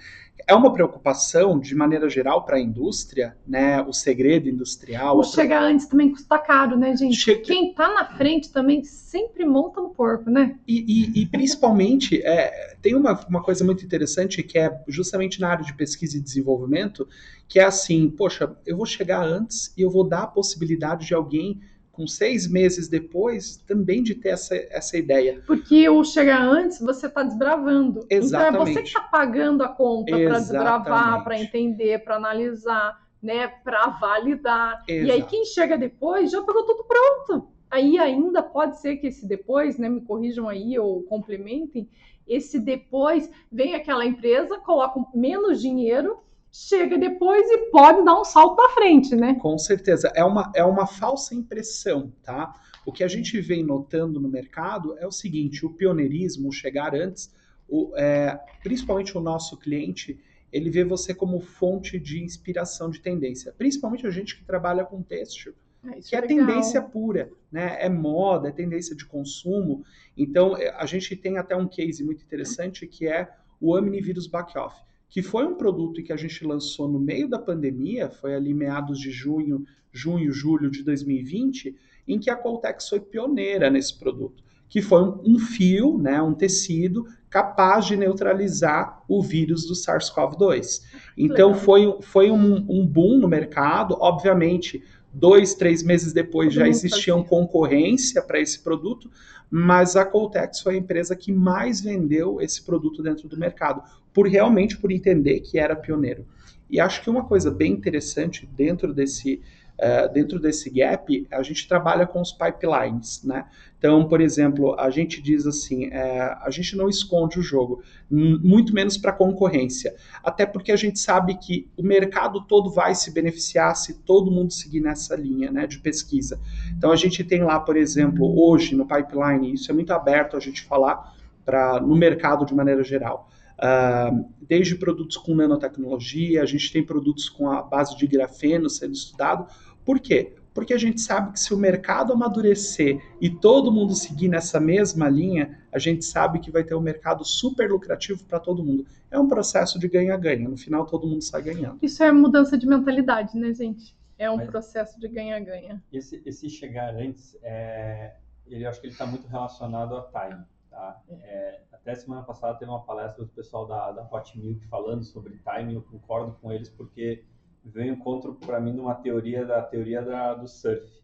É 0.47 0.55
uma 0.55 0.71
preocupação, 0.71 1.59
de 1.59 1.75
maneira 1.75 2.09
geral, 2.09 2.45
para 2.45 2.55
a 2.55 2.61
indústria, 2.61 3.35
né, 3.45 3.81
o 3.81 3.91
segredo 3.91 4.47
industrial. 4.47 5.17
O 5.17 5.23
chegar 5.25 5.63
antes 5.63 5.85
também 5.85 6.11
custa 6.11 6.39
caro, 6.39 6.77
né, 6.77 6.95
gente? 6.95 7.17
Che... 7.17 7.35
Quem 7.35 7.71
está 7.71 7.93
na 7.93 8.05
frente 8.05 8.53
também 8.53 8.85
sempre 8.85 9.43
monta 9.43 9.81
no 9.81 9.89
porco, 9.89 10.29
né? 10.29 10.57
E, 10.65 10.79
e, 10.87 11.23
e 11.23 11.25
principalmente, 11.25 12.21
é, 12.23 12.77
tem 12.81 12.95
uma, 12.95 13.11
uma 13.27 13.43
coisa 13.43 13.65
muito 13.65 13.83
interessante 13.83 14.41
que 14.41 14.57
é 14.57 14.81
justamente 14.87 15.41
na 15.41 15.49
área 15.49 15.65
de 15.65 15.73
pesquisa 15.73 16.15
e 16.15 16.21
desenvolvimento, 16.21 17.05
que 17.49 17.59
é 17.59 17.65
assim, 17.65 18.09
poxa, 18.09 18.55
eu 18.65 18.77
vou 18.77 18.85
chegar 18.85 19.21
antes 19.21 19.73
e 19.77 19.81
eu 19.81 19.89
vou 19.89 20.07
dar 20.07 20.23
a 20.23 20.27
possibilidade 20.27 21.05
de 21.05 21.13
alguém 21.13 21.59
com 21.91 22.07
seis 22.07 22.49
meses 22.49 22.87
depois, 22.87 23.57
também 23.67 24.01
de 24.01 24.15
ter 24.15 24.29
essa, 24.29 24.55
essa 24.55 24.97
ideia. 24.97 25.41
Porque 25.45 25.87
o 25.89 26.03
chegar 26.03 26.41
antes, 26.41 26.79
você 26.79 27.07
está 27.07 27.21
desbravando. 27.21 28.05
Exatamente. 28.09 28.53
Então 28.53 28.67
é 28.67 28.73
você 28.73 28.81
que 28.81 28.87
está 28.87 29.01
pagando 29.01 29.61
a 29.63 29.69
conta 29.69 30.17
para 30.17 30.39
desbravar, 30.39 31.23
para 31.23 31.39
entender, 31.39 32.03
para 32.03 32.15
analisar, 32.15 32.97
né, 33.21 33.47
para 33.47 33.87
validar. 33.87 34.83
Exato. 34.87 35.07
E 35.07 35.11
aí 35.11 35.23
quem 35.23 35.45
chega 35.45 35.77
depois 35.77 36.31
já 36.31 36.41
pegou 36.41 36.65
tudo 36.65 36.85
pronto. 36.85 37.49
Aí 37.69 37.97
ainda 37.97 38.41
pode 38.41 38.79
ser 38.79 38.97
que 38.97 39.07
esse 39.07 39.25
depois, 39.25 39.77
né, 39.77 39.87
me 39.87 40.01
corrijam 40.01 40.49
aí 40.49 40.77
ou 40.77 41.03
complementem, 41.03 41.89
esse 42.27 42.59
depois 42.59 43.29
vem 43.51 43.75
aquela 43.75 44.05
empresa, 44.05 44.57
coloca 44.57 44.99
menos 45.13 45.61
dinheiro 45.61 46.19
chega 46.51 46.97
depois 46.97 47.49
e 47.49 47.69
pode 47.69 48.03
dar 48.03 48.19
um 48.19 48.25
salto 48.25 48.55
para 48.55 48.73
frente, 48.73 49.15
né? 49.15 49.35
Com 49.35 49.57
certeza. 49.57 50.11
É 50.13 50.23
uma, 50.23 50.51
é 50.53 50.63
uma 50.63 50.85
falsa 50.85 51.33
impressão, 51.33 52.11
tá? 52.21 52.53
O 52.85 52.91
que 52.91 53.03
a 53.03 53.07
gente 53.07 53.39
vem 53.39 53.63
notando 53.63 54.19
no 54.19 54.27
mercado 54.27 54.97
é 54.97 55.07
o 55.07 55.11
seguinte: 55.11 55.65
o 55.65 55.73
pioneirismo, 55.73 56.49
o 56.49 56.51
chegar 56.51 56.93
antes, 56.93 57.33
o, 57.69 57.93
é, 57.95 58.37
principalmente 58.61 59.17
o 59.17 59.21
nosso 59.21 59.57
cliente, 59.57 60.19
ele 60.51 60.69
vê 60.69 60.83
você 60.83 61.13
como 61.13 61.39
fonte 61.39 61.97
de 61.97 62.21
inspiração 62.21 62.89
de 62.89 62.99
tendência. 62.99 63.53
Principalmente 63.57 64.05
a 64.05 64.11
gente 64.11 64.35
que 64.35 64.43
trabalha 64.43 64.83
com 64.83 65.01
têxtil. 65.01 65.53
É, 65.83 65.99
que 65.99 66.15
é, 66.15 66.19
é 66.19 66.21
tendência 66.21 66.81
pura, 66.81 67.31
né? 67.51 67.77
É 67.79 67.87
moda, 67.87 68.49
é 68.49 68.51
tendência 68.51 68.95
de 68.95 69.05
consumo. 69.05 69.83
Então, 70.17 70.57
é, 70.57 70.69
a 70.77 70.85
gente 70.85 71.15
tem 71.15 71.37
até 71.37 71.55
um 71.55 71.67
case 71.67 72.03
muito 72.03 72.23
interessante 72.23 72.85
que 72.85 73.07
é 73.07 73.31
o 73.59 73.75
Omnivírus 73.75 74.27
Back-Off 74.27 74.75
que 75.11 75.21
foi 75.21 75.45
um 75.45 75.55
produto 75.55 76.01
que 76.01 76.13
a 76.13 76.15
gente 76.15 76.45
lançou 76.45 76.87
no 76.87 76.97
meio 76.97 77.27
da 77.27 77.37
pandemia, 77.37 78.09
foi 78.09 78.33
ali 78.33 78.53
meados 78.53 78.97
de 78.97 79.11
junho, 79.11 79.65
junho, 79.91 80.31
julho 80.31 80.71
de 80.71 80.83
2020, 80.83 81.75
em 82.07 82.17
que 82.17 82.29
a 82.29 82.35
Coltex 82.35 82.87
foi 82.87 83.01
pioneira 83.01 83.69
nesse 83.69 83.99
produto, 83.99 84.41
que 84.69 84.81
foi 84.81 85.03
um, 85.03 85.37
fio, 85.37 85.97
né, 85.97 86.21
um 86.21 86.33
tecido 86.33 87.05
capaz 87.29 87.85
de 87.85 87.97
neutralizar 87.97 89.03
o 89.05 89.21
vírus 89.21 89.67
do 89.67 89.73
SARS-CoV-2. 89.73 90.81
Então 91.17 91.53
foi, 91.53 91.93
foi 92.01 92.31
um, 92.31 92.65
um 92.69 92.87
boom 92.87 93.17
no 93.17 93.27
mercado, 93.27 93.97
obviamente 93.99 94.81
dois, 95.13 95.53
três 95.53 95.83
meses 95.83 96.13
depois 96.13 96.53
já 96.53 96.67
existiam 96.67 97.23
concorrência 97.23 98.21
para 98.21 98.39
esse 98.39 98.59
produto, 98.59 99.09
mas 99.49 99.95
a 99.95 100.05
Coltex 100.05 100.61
foi 100.61 100.75
a 100.75 100.77
empresa 100.77 101.15
que 101.15 101.31
mais 101.31 101.81
vendeu 101.81 102.39
esse 102.39 102.61
produto 102.61 103.03
dentro 103.03 103.27
do 103.27 103.37
mercado, 103.37 103.83
por 104.13 104.27
realmente 104.27 104.77
por 104.77 104.91
entender 104.91 105.41
que 105.41 105.59
era 105.59 105.75
pioneiro. 105.75 106.25
E 106.69 106.79
acho 106.79 107.03
que 107.03 107.09
uma 107.09 107.25
coisa 107.25 107.51
bem 107.51 107.73
interessante 107.73 108.49
dentro 108.55 108.93
desse 108.93 109.41
uh, 109.79 110.11
dentro 110.13 110.39
desse 110.39 110.69
gap, 110.69 111.27
a 111.31 111.43
gente 111.43 111.67
trabalha 111.67 112.05
com 112.05 112.21
os 112.21 112.31
pipelines, 112.31 113.23
né? 113.23 113.45
Então, 113.77 114.07
por 114.07 114.21
exemplo, 114.21 114.79
a 114.79 114.91
gente 114.91 115.19
diz 115.19 115.47
assim, 115.47 115.85
é, 115.85 116.37
a 116.39 116.51
gente 116.51 116.77
não 116.77 116.87
esconde 116.87 117.39
o 117.39 117.41
jogo, 117.41 117.81
muito 118.11 118.75
menos 118.75 118.95
para 118.95 119.11
concorrência, 119.11 119.95
até 120.23 120.45
porque 120.45 120.71
a 120.71 120.75
gente 120.75 120.99
sabe 120.99 121.33
que 121.33 121.67
o 121.75 121.81
mercado 121.81 122.45
todo 122.45 122.69
vai 122.69 122.93
se 122.93 123.11
beneficiar 123.11 123.75
se 123.75 124.03
todo 124.03 124.29
mundo 124.29 124.53
seguir 124.53 124.81
nessa 124.81 125.15
linha, 125.15 125.49
né, 125.49 125.65
de 125.65 125.79
pesquisa. 125.79 126.39
Então, 126.77 126.91
a 126.91 126.95
gente 126.95 127.23
tem 127.23 127.41
lá, 127.41 127.59
por 127.59 127.75
exemplo, 127.75 128.39
hoje 128.39 128.75
no 128.75 128.85
pipeline, 128.85 129.51
isso 129.51 129.71
é 129.71 129.73
muito 129.73 129.91
aberto 129.91 130.37
a 130.37 130.39
gente 130.39 130.61
falar 130.61 131.15
para 131.43 131.79
no 131.79 131.95
mercado 131.95 132.45
de 132.45 132.53
maneira 132.53 132.83
geral. 132.83 133.31
Uh, 133.61 134.25
desde 134.41 134.75
produtos 134.75 135.17
com 135.17 135.35
nanotecnologia, 135.35 136.41
a 136.41 136.45
gente 136.45 136.73
tem 136.73 136.83
produtos 136.83 137.29
com 137.29 137.49
a 137.49 137.61
base 137.61 137.95
de 137.95 138.07
grafeno 138.07 138.69
sendo 138.69 138.93
estudado. 138.93 139.47
Por 139.85 139.99
quê? 139.99 140.33
Porque 140.53 140.73
a 140.73 140.77
gente 140.77 140.99
sabe 140.99 141.31
que 141.33 141.39
se 141.39 141.53
o 141.53 141.57
mercado 141.57 142.11
amadurecer 142.11 143.01
e 143.21 143.29
todo 143.29 143.71
mundo 143.71 143.95
seguir 143.95 144.27
nessa 144.27 144.59
mesma 144.59 145.07
linha, 145.07 145.59
a 145.71 145.79
gente 145.79 146.03
sabe 146.03 146.39
que 146.39 146.51
vai 146.51 146.63
ter 146.63 146.75
um 146.75 146.81
mercado 146.81 147.23
super 147.23 147.71
lucrativo 147.71 148.23
para 148.25 148.39
todo 148.39 148.63
mundo. 148.63 148.85
É 149.09 149.17
um 149.17 149.27
processo 149.27 149.79
de 149.79 149.87
ganha-ganha. 149.87 150.49
No 150.49 150.57
final, 150.57 150.85
todo 150.85 151.07
mundo 151.07 151.21
sai 151.21 151.41
ganhando. 151.41 151.77
Isso 151.81 152.03
é 152.03 152.11
mudança 152.11 152.57
de 152.57 152.67
mentalidade, 152.67 153.37
né, 153.37 153.53
gente? 153.53 153.95
É 154.17 154.29
um 154.29 154.37
Mas 154.37 154.49
processo 154.49 154.99
de 154.99 155.07
ganha-ganha. 155.07 155.81
Esse, 155.91 156.21
esse 156.25 156.49
chegar 156.49 156.93
antes, 156.95 157.37
é, 157.41 158.15
ele, 158.45 158.65
eu 158.65 158.69
acho 158.69 158.81
que 158.81 158.87
ele 158.87 158.93
está 158.93 159.05
muito 159.05 159.27
relacionado 159.27 159.95
a 159.95 160.01
time. 160.03 160.43
Tá? 160.69 161.01
É, 161.09 161.61
até 161.81 161.95
semana 161.95 162.21
passada 162.21 162.57
teve 162.57 162.69
uma 162.69 162.83
palestra 162.83 163.23
do 163.23 163.31
pessoal 163.31 163.65
da, 163.65 163.91
da 163.91 164.07
Hot 164.11 164.39
Milk 164.39 164.63
falando 164.67 165.03
sobre 165.03 165.39
timing, 165.39 165.73
eu 165.73 165.81
concordo 165.81 166.33
com 166.33 166.51
eles 166.51 166.69
porque 166.69 167.25
veio 167.63 167.93
encontro 167.93 168.35
para 168.35 168.59
mim 168.59 168.73
numa 168.73 168.95
teoria 168.95 169.45
da 169.45 169.61
teoria 169.63 170.01
da, 170.03 170.35
do 170.35 170.47
surf. 170.47 171.01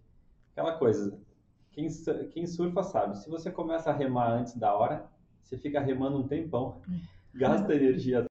Aquela 0.52 0.78
coisa, 0.78 1.20
quem, 1.72 1.88
quem 2.32 2.46
surfa 2.46 2.84
sabe, 2.84 3.18
se 3.18 3.30
você 3.30 3.52
começa 3.52 3.90
a 3.90 3.94
remar 3.94 4.32
antes 4.32 4.56
da 4.56 4.74
hora, 4.74 5.10
você 5.42 5.58
fica 5.58 5.80
remando 5.80 6.18
um 6.18 6.28
tempão, 6.28 6.82
gasta 7.34 7.74
energia, 7.74 8.26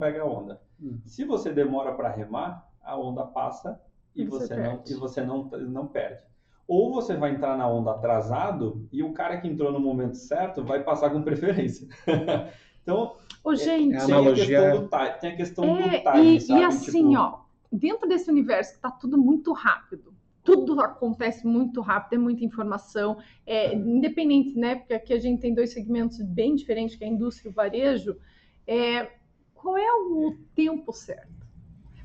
pega 0.00 0.22
a 0.22 0.26
onda. 0.26 0.60
Hum. 0.80 1.00
Se 1.04 1.24
você 1.24 1.52
demora 1.52 1.94
para 1.94 2.10
remar, 2.10 2.70
a 2.80 2.98
onda 2.98 3.26
passa 3.26 3.78
e, 4.14 4.22
e 4.22 4.26
você, 4.26 4.46
você 4.46 4.56
não 4.56 4.84
e 4.86 4.94
você 4.94 5.22
não 5.22 5.44
não 5.68 5.86
perde 5.86 6.29
ou 6.70 6.92
você 6.92 7.16
vai 7.16 7.32
entrar 7.32 7.58
na 7.58 7.68
onda 7.68 7.90
atrasado 7.90 8.86
e 8.92 9.02
o 9.02 9.12
cara 9.12 9.40
que 9.40 9.48
entrou 9.48 9.72
no 9.72 9.80
momento 9.80 10.16
certo 10.16 10.62
vai 10.62 10.84
passar 10.84 11.10
com 11.10 11.20
preferência. 11.20 11.88
então, 12.80 13.16
Ô, 13.42 13.56
gente, 13.56 13.96
é, 13.96 14.06
tem, 14.06 14.14
a 14.14 14.34
questão 14.34 14.78
do, 14.78 14.88
tem 15.18 15.32
a 15.32 15.36
questão 15.36 15.64
é, 15.76 15.82
do 15.82 16.12
time, 16.12 16.36
e, 16.36 16.40
sabe? 16.40 16.60
E 16.60 16.64
assim, 16.64 17.08
tipo... 17.08 17.18
ó, 17.18 17.40
dentro 17.72 18.08
desse 18.08 18.30
universo 18.30 18.74
que 18.74 18.80
tá 18.80 18.88
tudo 18.88 19.18
muito 19.18 19.52
rápido, 19.52 20.14
tudo 20.44 20.80
acontece 20.80 21.44
muito 21.44 21.80
rápido, 21.80 22.14
é 22.14 22.18
muita 22.18 22.44
informação, 22.44 23.18
é, 23.44 23.74
independente, 23.74 24.56
né? 24.56 24.76
Porque 24.76 24.94
aqui 24.94 25.12
a 25.12 25.18
gente 25.18 25.40
tem 25.40 25.52
dois 25.52 25.72
segmentos 25.72 26.22
bem 26.22 26.54
diferentes, 26.54 26.94
que 26.94 27.02
é 27.02 27.08
a 27.08 27.10
indústria 27.10 27.48
e 27.48 27.50
o 27.50 27.54
varejo. 27.54 28.16
É, 28.64 29.10
qual 29.54 29.76
é 29.76 29.92
o 29.92 30.36
tempo 30.54 30.92
certo? 30.92 31.28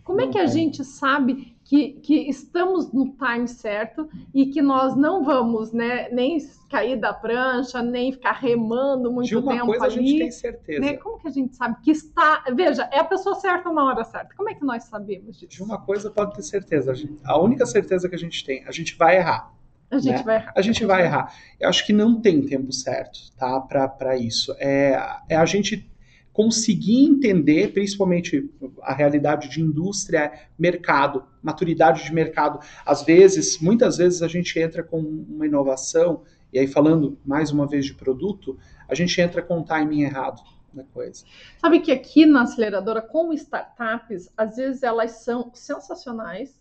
Como 0.04 0.22
é 0.22 0.28
que 0.28 0.40
a 0.40 0.48
gente 0.48 0.84
sabe 0.84 1.55
que, 1.66 1.94
que 1.94 2.30
estamos 2.30 2.94
no 2.94 3.16
time 3.18 3.48
certo 3.48 4.08
e 4.34 4.46
que 4.46 4.62
nós 4.62 4.96
não 4.96 5.26
vamos 5.26 5.74
né, 5.74 6.08
nem 6.10 6.38
cair 6.70 6.96
da 6.96 7.12
prancha, 7.12 7.82
nem 7.82 8.12
ficar 8.12 8.34
remando 8.34 9.12
muito 9.12 9.28
De 9.28 9.36
uma 9.36 9.52
tempo 9.52 9.66
coisa 9.66 9.86
ali? 9.86 9.96
a 9.96 10.02
gente 10.02 10.20
tem 10.20 10.32
certeza. 10.32 10.80
Né? 10.80 10.98
Como 10.98 11.20
que 11.20 11.28
a 11.28 11.32
gente 11.32 11.56
sabe 11.56 11.78
que 11.82 11.90
está... 11.90 12.44
Veja, 12.54 12.88
é 12.94 13.00
a 13.00 13.04
pessoa 13.04 13.36
certa 13.36 13.72
na 13.74 13.84
hora 13.84 14.04
certa. 14.04 14.36
Como 14.36 14.48
é 14.48 14.54
que 14.54 14.64
nós 14.64 14.84
sabemos 14.84 15.40
disso? 15.40 15.58
De 15.58 15.64
uma 15.64 15.82
coisa 15.82 16.12
pode 16.12 16.36
ter 16.36 16.44
certeza. 16.44 16.94
A 17.26 17.40
única 17.40 17.66
certeza 17.66 18.08
que 18.08 18.16
a 18.16 18.20
gente 18.20 18.46
tem, 18.46 18.64
a 18.68 18.72
gente 18.72 18.96
vai 18.96 19.18
errar. 19.18 19.52
A 19.90 19.98
gente 19.98 20.18
né? 20.18 20.24
vai 20.24 20.36
errar. 20.36 20.54
A 20.56 20.62
gente 20.62 20.86
vai 20.86 21.04
errar. 21.04 21.34
Eu 21.60 21.70
acho 21.70 21.86
que 21.86 21.94
não 21.94 22.22
tem 22.22 22.46
tempo 22.46 22.72
certo, 22.72 23.20
tá? 23.38 23.60
Para 23.60 24.16
isso. 24.16 24.56
É, 24.60 25.00
é 25.30 25.36
a 25.36 25.46
gente 25.46 25.90
conseguir 26.36 27.06
entender, 27.06 27.72
principalmente 27.72 28.52
a 28.82 28.94
realidade 28.94 29.48
de 29.48 29.62
indústria, 29.62 30.34
mercado, 30.60 31.24
maturidade 31.42 32.04
de 32.04 32.14
mercado. 32.14 32.60
Às 32.86 33.04
vezes, 33.04 33.58
muitas 33.62 33.96
vezes 33.96 34.22
a 34.22 34.28
gente 34.28 34.60
entra 34.60 34.84
com 34.84 35.00
uma 35.00 35.46
inovação, 35.46 36.24
e 36.52 36.60
aí 36.60 36.68
falando 36.68 37.18
mais 37.26 37.52
uma 37.52 37.66
vez 37.66 37.86
de 37.86 37.94
produto, 37.94 38.60
a 38.86 38.94
gente 38.94 39.20
entra 39.22 39.42
com 39.42 39.62
o 39.62 39.64
timing 39.64 40.02
errado 40.02 40.42
da 40.74 40.84
coisa. 40.84 41.24
Sabe 41.58 41.80
que 41.80 41.90
aqui 41.90 42.26
na 42.26 42.42
aceleradora, 42.42 43.02
como 43.02 43.32
startups, 43.32 44.30
às 44.36 44.58
vezes 44.58 44.84
elas 44.84 45.24
são 45.24 45.52
sensacionais, 45.54 46.54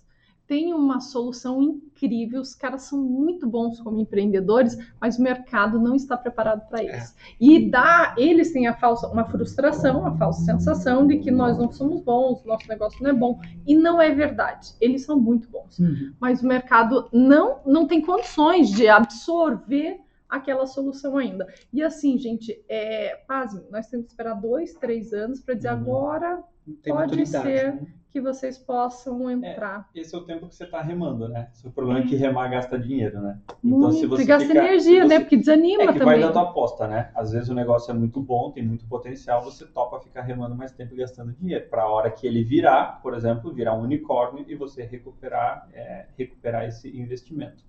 tem 0.46 0.74
uma 0.74 1.00
solução 1.00 1.62
incrível, 1.62 2.40
os 2.40 2.54
caras 2.54 2.82
são 2.82 3.00
muito 3.00 3.46
bons 3.46 3.80
como 3.80 3.98
empreendedores, 3.98 4.76
mas 5.00 5.18
o 5.18 5.22
mercado 5.22 5.80
não 5.80 5.94
está 5.94 6.16
preparado 6.16 6.68
para 6.68 6.82
isso. 6.82 7.14
É. 7.16 7.34
E 7.40 7.70
dá, 7.70 8.14
eles 8.18 8.52
têm 8.52 8.66
a 8.66 8.74
falsa, 8.74 9.08
uma 9.08 9.24
frustração, 9.24 10.06
a 10.06 10.16
falsa 10.16 10.44
sensação 10.44 11.06
de 11.06 11.18
que 11.18 11.30
nós 11.30 11.56
não 11.56 11.72
somos 11.72 12.02
bons, 12.02 12.44
nosso 12.44 12.68
negócio 12.68 13.02
não 13.02 13.10
é 13.10 13.14
bom, 13.14 13.40
e 13.66 13.74
não 13.74 14.00
é 14.00 14.14
verdade. 14.14 14.74
Eles 14.80 15.02
são 15.04 15.18
muito 15.18 15.48
bons, 15.48 15.78
uhum. 15.78 16.12
mas 16.20 16.42
o 16.42 16.46
mercado 16.46 17.08
não 17.12 17.60
não 17.64 17.86
tem 17.86 18.02
condições 18.02 18.70
de 18.70 18.86
absorver 18.88 20.00
aquela 20.28 20.66
solução 20.66 21.16
ainda. 21.16 21.46
E 21.72 21.82
assim, 21.82 22.18
gente, 22.18 22.62
é, 22.68 23.16
pasme, 23.26 23.62
nós 23.70 23.86
temos 23.86 24.06
que 24.06 24.12
esperar 24.12 24.34
dois, 24.34 24.74
três 24.74 25.12
anos 25.12 25.40
para 25.40 25.54
dizer 25.54 25.72
uhum. 25.72 25.74
agora 25.74 26.44
Pode 26.86 27.26
ser 27.26 27.74
né? 27.74 27.86
Que 28.14 28.21
vocês 28.21 28.56
possam 28.56 29.28
entrar. 29.28 29.90
Esse 29.92 30.14
é 30.14 30.18
o 30.18 30.21
tempo 30.21 30.47
que 30.47 30.54
você 30.54 30.62
está 30.62 30.80
remando, 30.80 31.28
né? 31.28 31.49
O 31.64 31.71
problema 31.73 31.99
é 31.99 32.06
que 32.06 32.14
remar 32.14 32.47
gasta 32.47 32.78
dinheiro, 32.78 33.21
né? 33.21 33.40
Muito, 33.61 34.21
e 34.21 34.25
gasta 34.25 34.47
fica- 34.47 34.61
energia, 34.61 35.02
se 35.02 35.09
né? 35.09 35.16
você- 35.16 35.21
Porque 35.21 35.37
desanima 35.37 35.83
É 35.83 35.87
que 35.88 35.92
também. 35.99 36.04
vai 36.04 36.21
da 36.21 36.30
tua 36.30 36.42
aposta, 36.42 36.87
né? 36.87 37.11
Às 37.12 37.33
vezes 37.33 37.49
o 37.49 37.54
negócio 37.54 37.90
é 37.90 37.94
muito 37.94 38.21
bom, 38.23 38.52
tem 38.52 38.64
muito 38.64 38.87
potencial, 38.87 39.42
você 39.42 39.66
topa 39.66 39.99
ficar 39.99 40.23
remando 40.23 40.54
mais 40.54 40.71
tempo 40.71 40.94
e 40.94 40.99
gastando 40.99 41.33
dinheiro. 41.33 41.66
Para 41.68 41.83
a 41.83 41.88
hora 41.88 42.09
que 42.09 42.25
ele 42.25 42.44
virar, 42.44 43.00
por 43.02 43.14
exemplo, 43.14 43.52
virar 43.52 43.75
um 43.75 43.80
unicórnio 43.83 44.44
e 44.47 44.54
você 44.54 44.85
recuperar, 44.85 45.68
é, 45.73 46.06
recuperar 46.16 46.64
esse 46.68 46.88
investimento. 46.97 47.64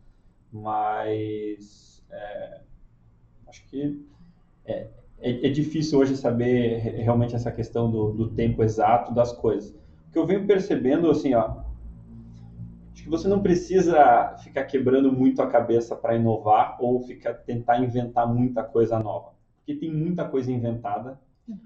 Mas 0.54 2.04
é, 2.12 2.60
acho 3.48 3.66
que 3.68 4.00
é, 4.64 4.88
é, 5.20 5.48
é 5.48 5.50
difícil 5.50 5.98
hoje 5.98 6.16
saber 6.16 6.78
re- 6.78 7.02
realmente 7.02 7.36
essa 7.36 7.52
questão 7.52 7.90
do, 7.90 8.12
do 8.12 8.30
tempo 8.30 8.62
exato 8.64 9.12
das 9.12 9.32
coisas. 9.32 9.84
O 10.16 10.18
que 10.18 10.20
eu 10.22 10.26
venho 10.26 10.48
percebendo, 10.48 11.12
assim, 11.12 11.34
ó, 11.34 11.58
acho 12.94 13.04
que 13.04 13.10
você 13.10 13.28
não 13.28 13.42
precisa 13.42 14.34
ficar 14.42 14.64
quebrando 14.64 15.12
muito 15.12 15.42
a 15.42 15.48
cabeça 15.48 15.94
para 15.94 16.16
inovar 16.16 16.78
ou 16.80 17.02
ficar, 17.02 17.34
tentar 17.34 17.84
inventar 17.84 18.26
muita 18.26 18.64
coisa 18.64 18.98
nova. 18.98 19.34
Porque 19.58 19.76
tem 19.76 19.94
muita 19.94 20.24
coisa 20.24 20.50
inventada 20.50 21.20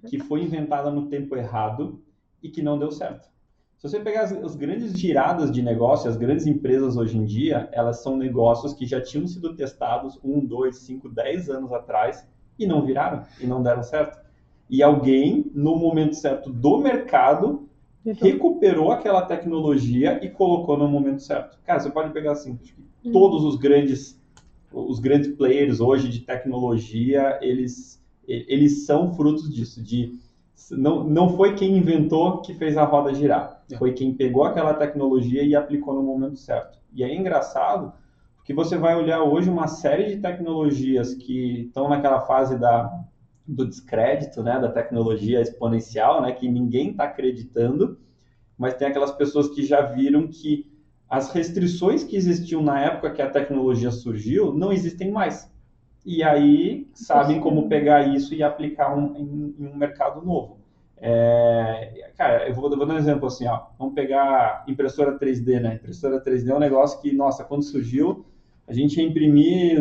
que 0.07 0.17
foi 0.17 0.41
inventada 0.41 0.89
no 0.89 1.09
tempo 1.09 1.35
errado 1.35 2.01
e 2.41 2.49
que 2.49 2.63
não 2.63 2.79
deu 2.79 2.91
certo. 2.91 3.29
Se 3.77 3.87
você 3.87 3.99
pegar 3.99 4.23
as, 4.23 4.31
as 4.31 4.55
grandes 4.55 4.93
giradas 4.99 5.51
de 5.51 5.61
negócio, 5.61 6.09
as 6.09 6.17
grandes 6.17 6.47
empresas 6.47 6.97
hoje 6.97 7.19
em 7.19 7.25
dia, 7.25 7.69
elas 7.71 8.01
são 8.01 8.17
negócios 8.17 8.73
que 8.73 8.87
já 8.87 8.99
tinham 8.99 9.27
sido 9.27 9.55
testados 9.55 10.19
um, 10.23 10.43
dois, 10.43 10.77
cinco, 10.77 11.07
dez 11.07 11.51
anos 11.51 11.71
atrás 11.71 12.27
e 12.57 12.65
não 12.65 12.83
viraram 12.83 13.21
e 13.39 13.45
não 13.45 13.61
deram 13.61 13.83
certo. 13.83 14.19
E 14.67 14.81
alguém, 14.81 15.51
no 15.53 15.75
momento 15.75 16.15
certo 16.15 16.51
do 16.51 16.79
mercado, 16.79 17.68
recuperou 18.05 18.91
aquela 18.91 19.21
tecnologia 19.23 20.23
e 20.23 20.29
colocou 20.29 20.77
no 20.77 20.87
momento 20.87 21.21
certo. 21.21 21.57
Cara, 21.65 21.79
você 21.79 21.89
pode 21.89 22.11
pegar 22.13 22.31
assim, 22.33 22.57
acho 22.61 22.73
que 22.73 22.81
Hum. 23.05 23.11
todos 23.11 23.43
os 23.43 23.55
grandes 23.55 24.19
os 24.71 24.99
grandes 24.99 25.29
players 25.35 25.79
hoje 25.79 26.09
de 26.09 26.19
tecnologia, 26.19 27.39
eles 27.41 27.99
eles 28.27 28.85
são 28.85 29.11
frutos 29.15 29.51
disso, 29.51 29.81
de 29.81 30.19
não, 30.71 31.03
não 31.03 31.29
foi 31.29 31.55
quem 31.55 31.75
inventou 31.75 32.41
que 32.41 32.53
fez 32.53 32.77
a 32.77 32.83
roda 32.83 33.11
girar, 33.13 33.63
É. 33.71 33.77
foi 33.77 33.93
quem 33.93 34.13
pegou 34.13 34.43
aquela 34.43 34.73
tecnologia 34.75 35.41
e 35.43 35.55
aplicou 35.55 35.95
no 35.95 36.03
momento 36.03 36.37
certo. 36.37 36.77
E 36.93 37.03
é 37.03 37.15
engraçado 37.15 37.91
porque 38.35 38.53
você 38.53 38.77
vai 38.77 38.95
olhar 38.95 39.23
hoje 39.23 39.49
uma 39.49 39.67
série 39.67 40.13
de 40.15 40.21
tecnologias 40.21 41.15
que 41.15 41.61
estão 41.61 41.89
naquela 41.89 42.21
fase 42.21 42.59
da 42.59 42.91
do 43.49 43.65
descrédito, 43.67 44.43
né, 44.43 44.59
da 44.59 44.69
tecnologia 44.69 45.41
exponencial, 45.41 46.21
né, 46.21 46.31
que 46.31 46.47
ninguém 46.47 46.91
está 46.91 47.05
acreditando, 47.05 47.97
mas 48.57 48.75
tem 48.75 48.87
aquelas 48.87 49.11
pessoas 49.11 49.49
que 49.49 49.65
já 49.65 49.81
viram 49.81 50.27
que 50.27 50.69
as 51.09 51.31
restrições 51.31 52.03
que 52.03 52.15
existiam 52.15 52.61
na 52.61 52.79
época 52.79 53.11
que 53.11 53.21
a 53.21 53.29
tecnologia 53.29 53.89
surgiu 53.89 54.53
não 54.53 54.71
existem 54.71 55.11
mais. 55.11 55.51
E 56.05 56.21
aí 56.21 56.87
sabem 56.93 57.39
como 57.39 57.67
pegar 57.67 58.07
isso 58.15 58.35
e 58.35 58.43
aplicar 58.43 58.95
um, 58.95 59.15
em, 59.15 59.55
em 59.59 59.67
um 59.67 59.75
mercado 59.75 60.23
novo. 60.23 60.59
É, 60.97 62.11
cara, 62.15 62.47
eu 62.47 62.53
vou, 62.53 62.69
eu 62.69 62.77
vou 62.77 62.85
dar 62.85 62.93
um 62.93 62.97
exemplo 62.97 63.27
assim, 63.27 63.47
ó. 63.47 63.67
Vamos 63.77 63.95
pegar 63.95 64.63
impressora 64.67 65.17
3D, 65.17 65.59
né? 65.59 65.75
Impressora 65.75 66.23
3D 66.23 66.49
é 66.49 66.55
um 66.55 66.59
negócio 66.59 67.01
que, 67.01 67.11
nossa, 67.11 67.43
quando 67.43 67.63
surgiu, 67.63 68.25
a 68.67 68.73
gente 68.73 68.99
ia 68.99 69.07
imprimir 69.07 69.79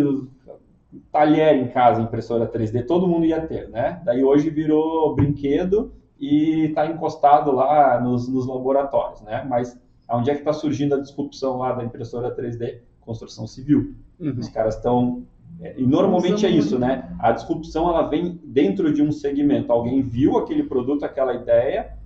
talher 1.13 1.55
em 1.57 1.69
casa, 1.69 2.01
impressora 2.01 2.47
3D, 2.47 2.87
todo 2.87 3.07
mundo 3.07 3.27
ia 3.27 3.41
ter, 3.41 3.69
né? 3.69 4.01
Daí 4.05 4.25
hoje 4.25 4.51
virou 4.51 5.15
brinquedo 5.15 5.93
e 6.19 6.67
está 6.67 6.87
encostado 6.87 7.53
lá 7.53 8.01
nos, 8.01 8.29
nos 8.29 8.47
laboratórios, 8.47 9.21
né? 9.23 9.45
Mas 9.49 9.79
onde 10.11 10.31
é 10.31 10.35
que 10.35 10.41
está 10.41 10.53
surgindo 10.53 10.95
a 10.95 11.01
disrupção 11.01 11.59
lá 11.59 11.73
da 11.73 11.85
impressora 11.85 12.35
3D? 12.35 12.81
Construção 13.01 13.47
civil. 13.47 13.95
Uhum. 14.19 14.39
Os 14.39 14.49
caras 14.49 14.77
estão 14.77 15.25
e 15.77 15.85
normalmente 15.85 16.47
é 16.47 16.51
isso, 16.51 16.79
né? 16.79 17.11
A 17.19 17.33
disrupção 17.33 17.89
ela 17.89 18.03
vem 18.03 18.41
dentro 18.45 18.93
de 18.93 19.03
um 19.03 19.11
segmento. 19.11 19.73
Alguém 19.73 20.03
viu 20.03 20.39
aquele 20.39 20.63
produto, 20.63 21.05
aquela 21.05 21.35
ideia, 21.35 21.98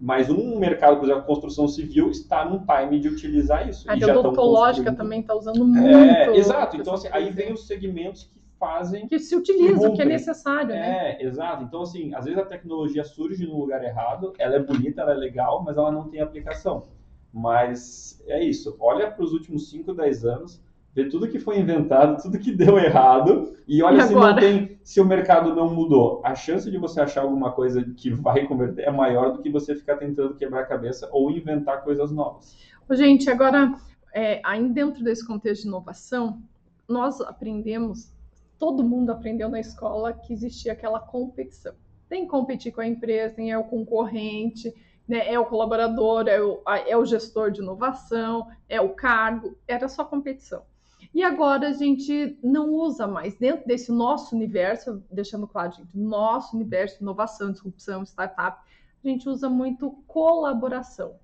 mas 0.00 0.30
um 0.30 0.58
mercado, 0.58 0.96
por 0.96 1.04
exemplo, 1.04 1.22
a 1.22 1.26
construção 1.26 1.68
civil 1.68 2.10
está 2.10 2.42
num 2.44 2.64
time 2.64 2.98
de 2.98 3.08
utilizar 3.08 3.68
isso. 3.68 3.88
A 3.90 3.94
odontológica 3.94 4.94
também 4.94 5.20
está 5.20 5.34
usando 5.34 5.62
muito. 5.66 5.86
É, 5.86 6.36
exato. 6.36 6.76
Então 6.78 6.94
assim, 6.94 7.08
aí 7.12 7.30
vem 7.30 7.52
os 7.52 7.66
segmentos 7.66 8.24
que 8.24 8.40
fazem 8.58 9.06
que 9.06 9.18
se 9.18 9.36
utiliza, 9.36 9.90
que 9.90 10.00
é 10.00 10.04
necessário, 10.06 10.68
né? 10.68 11.18
é, 11.18 11.24
exato. 11.24 11.64
Então, 11.64 11.82
assim, 11.82 12.14
às 12.14 12.24
vezes 12.24 12.38
a 12.38 12.44
tecnologia 12.44 13.04
surge 13.04 13.46
no 13.46 13.58
lugar 13.58 13.84
errado, 13.84 14.32
ela 14.38 14.56
é 14.56 14.58
bonita, 14.58 15.02
ela 15.02 15.12
é 15.12 15.16
legal, 15.16 15.62
mas 15.62 15.76
ela 15.76 15.92
não 15.92 16.08
tem 16.08 16.20
aplicação. 16.20 16.86
Mas 17.32 18.22
é 18.26 18.42
isso. 18.42 18.76
Olha 18.80 19.10
para 19.10 19.22
os 19.22 19.32
últimos 19.32 19.70
5, 19.70 19.94
10 19.94 20.24
anos, 20.24 20.62
vê 20.94 21.08
tudo 21.08 21.28
que 21.28 21.38
foi 21.38 21.58
inventado, 21.58 22.20
tudo 22.20 22.38
que 22.38 22.52
deu 22.52 22.78
errado, 22.78 23.56
e 23.66 23.82
olha 23.82 23.98
E 23.98 24.02
se 24.02 24.14
não 24.14 24.34
tem, 24.34 24.78
se 24.82 25.00
o 25.00 25.04
mercado 25.04 25.54
não 25.54 25.72
mudou. 25.72 26.20
A 26.24 26.34
chance 26.34 26.70
de 26.70 26.78
você 26.78 27.00
achar 27.00 27.22
alguma 27.22 27.52
coisa 27.52 27.84
que 27.96 28.10
vai 28.10 28.46
converter 28.46 28.82
é 28.82 28.90
maior 28.90 29.32
do 29.32 29.42
que 29.42 29.50
você 29.50 29.74
ficar 29.74 29.96
tentando 29.96 30.34
quebrar 30.34 30.62
a 30.62 30.66
cabeça 30.66 31.08
ou 31.12 31.30
inventar 31.30 31.84
coisas 31.84 32.10
novas. 32.10 32.56
Gente, 32.90 33.30
agora, 33.30 33.72
é, 34.12 34.40
ainda 34.44 34.74
dentro 34.74 35.04
desse 35.04 35.24
contexto 35.24 35.62
de 35.62 35.68
inovação, 35.68 36.42
nós 36.88 37.20
aprendemos, 37.20 38.12
todo 38.58 38.82
mundo 38.82 39.10
aprendeu 39.10 39.48
na 39.48 39.60
escola 39.60 40.12
que 40.12 40.32
existia 40.32 40.72
aquela 40.72 40.98
competição. 40.98 41.72
Tem 42.08 42.24
que 42.24 42.30
competir 42.30 42.72
com 42.72 42.80
a 42.80 42.86
empresa, 42.86 43.36
tem 43.36 43.52
é 43.52 43.58
o 43.58 43.62
concorrente, 43.62 44.74
né, 45.06 45.32
é 45.32 45.38
o 45.38 45.46
colaborador, 45.46 46.26
é 46.26 46.40
o, 46.40 46.60
é 46.86 46.96
o 46.96 47.04
gestor 47.04 47.52
de 47.52 47.60
inovação, 47.60 48.48
é 48.68 48.80
o 48.80 48.90
cargo, 48.90 49.56
era 49.68 49.88
só 49.88 50.04
competição. 50.04 50.62
E 51.12 51.22
agora 51.24 51.68
a 51.68 51.72
gente 51.72 52.38
não 52.42 52.72
usa 52.72 53.06
mais, 53.06 53.36
dentro 53.36 53.66
desse 53.66 53.90
nosso 53.90 54.34
universo, 54.34 55.02
deixando 55.10 55.46
claro, 55.46 55.72
gente, 55.72 55.96
nosso 55.96 56.54
universo 56.54 57.02
inovação, 57.02 57.50
disrupção, 57.50 58.04
startup, 58.04 58.62
a 59.02 59.08
gente 59.08 59.28
usa 59.28 59.48
muito 59.48 59.90
colaboração. 60.06 61.16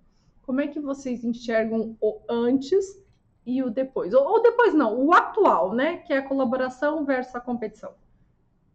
Como 0.42 0.60
é 0.60 0.66
que 0.66 0.80
vocês 0.80 1.24
enxergam 1.24 1.96
o 2.00 2.20
antes 2.28 3.00
e 3.44 3.62
o 3.62 3.70
depois? 3.70 4.12
Ou, 4.12 4.24
ou 4.24 4.42
depois 4.42 4.74
não, 4.74 5.04
o 5.04 5.12
atual, 5.12 5.72
né? 5.72 5.98
Que 5.98 6.12
é 6.12 6.18
a 6.18 6.26
colaboração 6.26 7.04
versus 7.04 7.34
a 7.34 7.40
competição. 7.40 7.92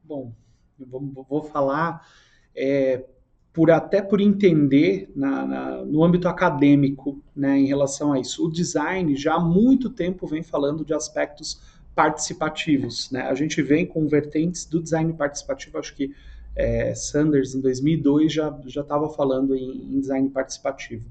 Bom, 0.04 0.32
vou, 0.78 1.02
vou 1.28 1.44
falar 1.44 2.08
é, 2.56 3.06
por 3.54 3.70
até 3.70 4.02
por 4.02 4.22
entender 4.22 5.12
na- 5.16 5.46
na- 5.46 5.86
no 5.86 6.04
âmbito 6.04 6.28
acadêmico, 6.28 7.20
né, 7.36 7.58
em 7.60 7.66
relação 7.66 8.14
a 8.14 8.20
isso. 8.20 8.46
O 8.46 8.52
design 8.52 9.16
já 9.16 9.36
há 9.36 9.40
muito 9.40 9.90
tempo 9.90 10.26
vem 10.26 10.42
falando 10.42 10.86
de 10.86 10.94
aspectos 10.94 11.60
participativos, 11.94 13.12
né? 13.12 13.24
A 13.24 13.36
gente 13.36 13.62
vem 13.62 13.86
com 13.86 14.08
vertentes 14.08 14.66
do 14.66 14.82
design 14.82 15.12
participativo, 15.14 15.78
acho 15.78 15.94
que 15.94 16.14
é, 16.56 16.94
Sanders 16.96 17.54
em 17.54 17.62
2002 17.62 18.32
já 18.32 18.58
estava 18.68 19.10
falando 19.10 19.56
em, 19.56 19.96
em 19.96 20.00
design 20.00 20.30
participativo. 20.30 21.06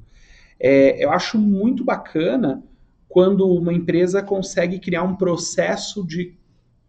É, 0.58 1.02
eu 1.02 1.10
acho 1.10 1.38
muito 1.38 1.84
bacana 1.84 2.62
quando 3.08 3.46
uma 3.48 3.72
empresa 3.72 4.22
consegue 4.22 4.78
criar 4.78 5.02
um 5.02 5.16
processo 5.16 6.06
de 6.06 6.34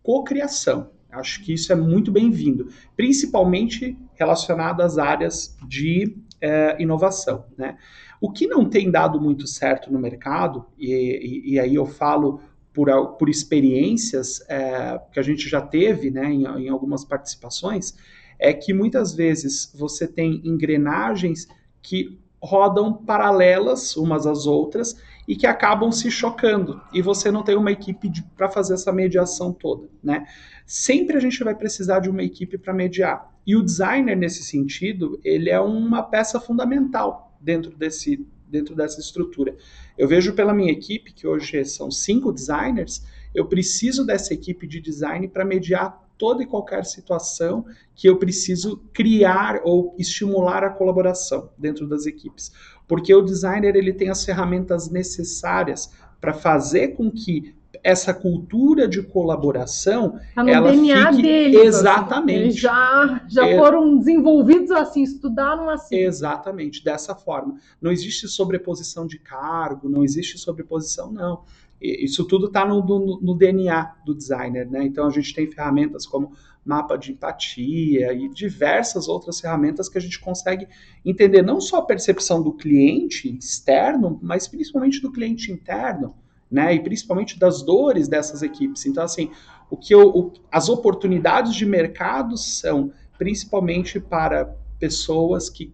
cocriação. 0.04 0.90
Acho 1.12 1.44
que 1.44 1.54
isso 1.54 1.72
é 1.72 1.76
muito 1.76 2.12
bem-vindo, 2.12 2.68
principalmente 2.96 3.98
relacionado 4.16 4.82
às 4.82 4.98
áreas 4.98 5.58
de 5.68 6.16
eh, 6.40 6.76
inovação. 6.80 7.46
Né? 7.58 7.78
O 8.20 8.32
que 8.32 8.48
não 8.48 8.70
tem 8.70 8.90
dado 8.90 9.20
muito 9.20 9.46
certo 9.48 9.92
no 9.92 10.00
mercado, 10.00 10.66
e, 10.78 10.92
e- 10.94 11.54
e 11.54 11.60
aí 11.60 11.76
eu 11.76 11.86
falo 11.86 12.40
por, 12.74 12.88
por 13.18 13.30
experiências 13.30 14.42
eh, 14.48 15.00
que 15.12 15.20
a 15.20 15.24
gente 15.24 15.50
já 15.50 15.62
teve 15.62 16.10
né, 16.10 16.32
em, 16.32 16.44
em 16.44 16.70
algumas 16.70 17.04
participações, 17.04 17.96
é 18.40 18.54
que 18.54 18.74
muitas 18.74 19.14
vezes 19.14 19.72
você 19.76 20.08
tem 20.08 20.42
engrenagens 20.44 21.48
que 21.82 22.20
rodam 22.42 22.94
paralelas 22.94 23.96
umas 23.96 24.26
às 24.26 24.48
outras 24.48 24.96
e 25.28 25.36
que 25.36 25.48
acabam 25.48 25.92
se 25.92 26.10
chocando 26.10 26.82
e 26.94 27.02
você 27.02 27.32
não 27.32 27.44
tem 27.44 27.56
uma 27.56 27.72
equipe 27.72 28.12
para 28.36 28.50
fazer 28.50 28.74
essa 28.74 28.92
mediação 28.92 29.54
toda, 29.54 29.88
né? 30.04 30.26
Sempre 30.66 31.18
a 31.18 31.20
gente 31.20 31.44
vai 31.44 31.56
precisar 31.56 32.00
de 32.00 32.10
uma 32.10 32.24
equipe 32.24 32.58
para 32.58 32.74
mediar 32.74 33.32
e 33.46 33.56
o 33.56 33.64
designer 33.64 34.16
nesse 34.16 34.44
sentido 34.44 35.20
ele 35.24 35.50
é 35.50 35.60
uma 35.60 36.04
peça 36.04 36.40
fundamental 36.40 37.38
dentro 37.40 37.76
desse 37.76 38.26
dentro 38.48 38.76
dessa 38.76 39.00
estrutura. 39.00 39.56
Eu 39.98 40.10
vejo 40.10 40.34
pela 40.34 40.54
minha 40.54 40.74
equipe 40.74 41.14
que 41.14 41.26
hoje 41.26 41.64
são 41.64 41.90
cinco 41.90 42.34
designers, 42.34 43.02
eu 43.34 43.46
preciso 43.46 44.06
dessa 44.06 44.34
equipe 44.34 44.68
de 44.68 44.82
design 44.82 45.26
para 45.30 45.46
mediar 45.46 45.98
toda 46.22 46.44
e 46.44 46.46
qualquer 46.46 46.86
situação 46.86 47.66
que 47.96 48.08
eu 48.08 48.16
preciso 48.18 48.70
criar 48.94 49.62
ou 49.64 49.96
estimular 49.98 50.64
a 50.64 50.70
colaboração 50.70 51.50
dentro 51.58 51.88
das 51.88 52.06
equipes 52.06 52.52
porque 52.92 53.14
o 53.16 53.22
designer 53.22 53.74
ele 53.78 53.94
tem 53.94 54.10
as 54.10 54.26
ferramentas 54.26 54.90
necessárias 54.92 55.90
para 56.20 56.34
fazer 56.34 56.90
com 56.90 57.10
que 57.10 57.56
essa 57.84 58.14
cultura 58.14 58.86
de 58.88 59.02
colaboração, 59.02 60.20
tá 60.36 60.44
no 60.44 60.50
ela 60.50 60.72
DNA 60.72 61.12
fique 61.14 61.22
deles, 61.24 61.56
assim. 61.58 61.68
exatamente. 61.68 62.40
Eles 62.42 62.56
já, 62.60 63.22
já 63.30 63.48
É. 63.48 63.58
foram 63.58 63.98
desenvolvidos 63.98 64.72
assim, 64.72 65.04
estudaram 65.04 65.70
assim. 65.70 65.96
Exatamente, 65.96 66.84
dessa 66.84 67.16
forma. 67.16 67.56
Não 67.82 67.92
existe 67.92 68.28
sobreposição 68.28 69.08
de 69.08 69.18
cargo, 69.18 69.90
não 69.90 70.04
existe 70.04 70.38
sobreposição, 70.38 71.12
não. 71.12 71.44
Isso 71.82 72.26
tudo 72.26 72.48
está 72.48 72.66
no, 72.66 72.84
no- 72.86 73.20
no 73.22 73.36
DNA 73.36 73.84
do 74.06 74.14
designer, 74.14 74.70
né? 74.70 74.84
Então 74.86 75.08
a 75.08 75.10
gente 75.10 75.34
tem 75.34 75.50
ferramentas 75.52 76.06
como 76.06 76.32
mapa 76.64 76.96
de 76.96 77.12
empatia 77.12 78.14
e 78.14 78.30
diversas 78.30 79.08
outras 79.08 79.40
ferramentas 79.40 79.90
que 79.90 79.98
a 79.98 80.02
gente 80.02 80.20
consegue 80.20 80.68
entender 81.04 81.42
não 81.42 81.60
só 81.60 81.78
a 81.78 81.86
percepção 81.86 82.42
do 82.44 82.54
cliente 82.54 83.36
externo, 83.36 84.20
mas 84.22 84.48
principalmente 84.48 85.02
do 85.02 85.12
cliente 85.12 85.52
interno, 85.52 86.16
né? 86.52 86.74
E 86.76 86.80
principalmente 86.84 87.40
das 87.40 87.64
dores 87.64 88.08
dessas 88.08 88.44
equipes. 88.44 88.86
Então, 88.86 89.04
assim, 89.04 89.32
o 89.70 89.78
que 89.78 89.94
eu, 89.94 90.08
o- 90.10 90.34
as 90.52 90.70
oportunidades 90.70 91.56
de 91.56 91.66
mercado 91.66 92.38
são 92.38 92.92
principalmente 93.18 94.00
para 94.00 94.46
pessoas 94.80 95.50
que 95.50 95.74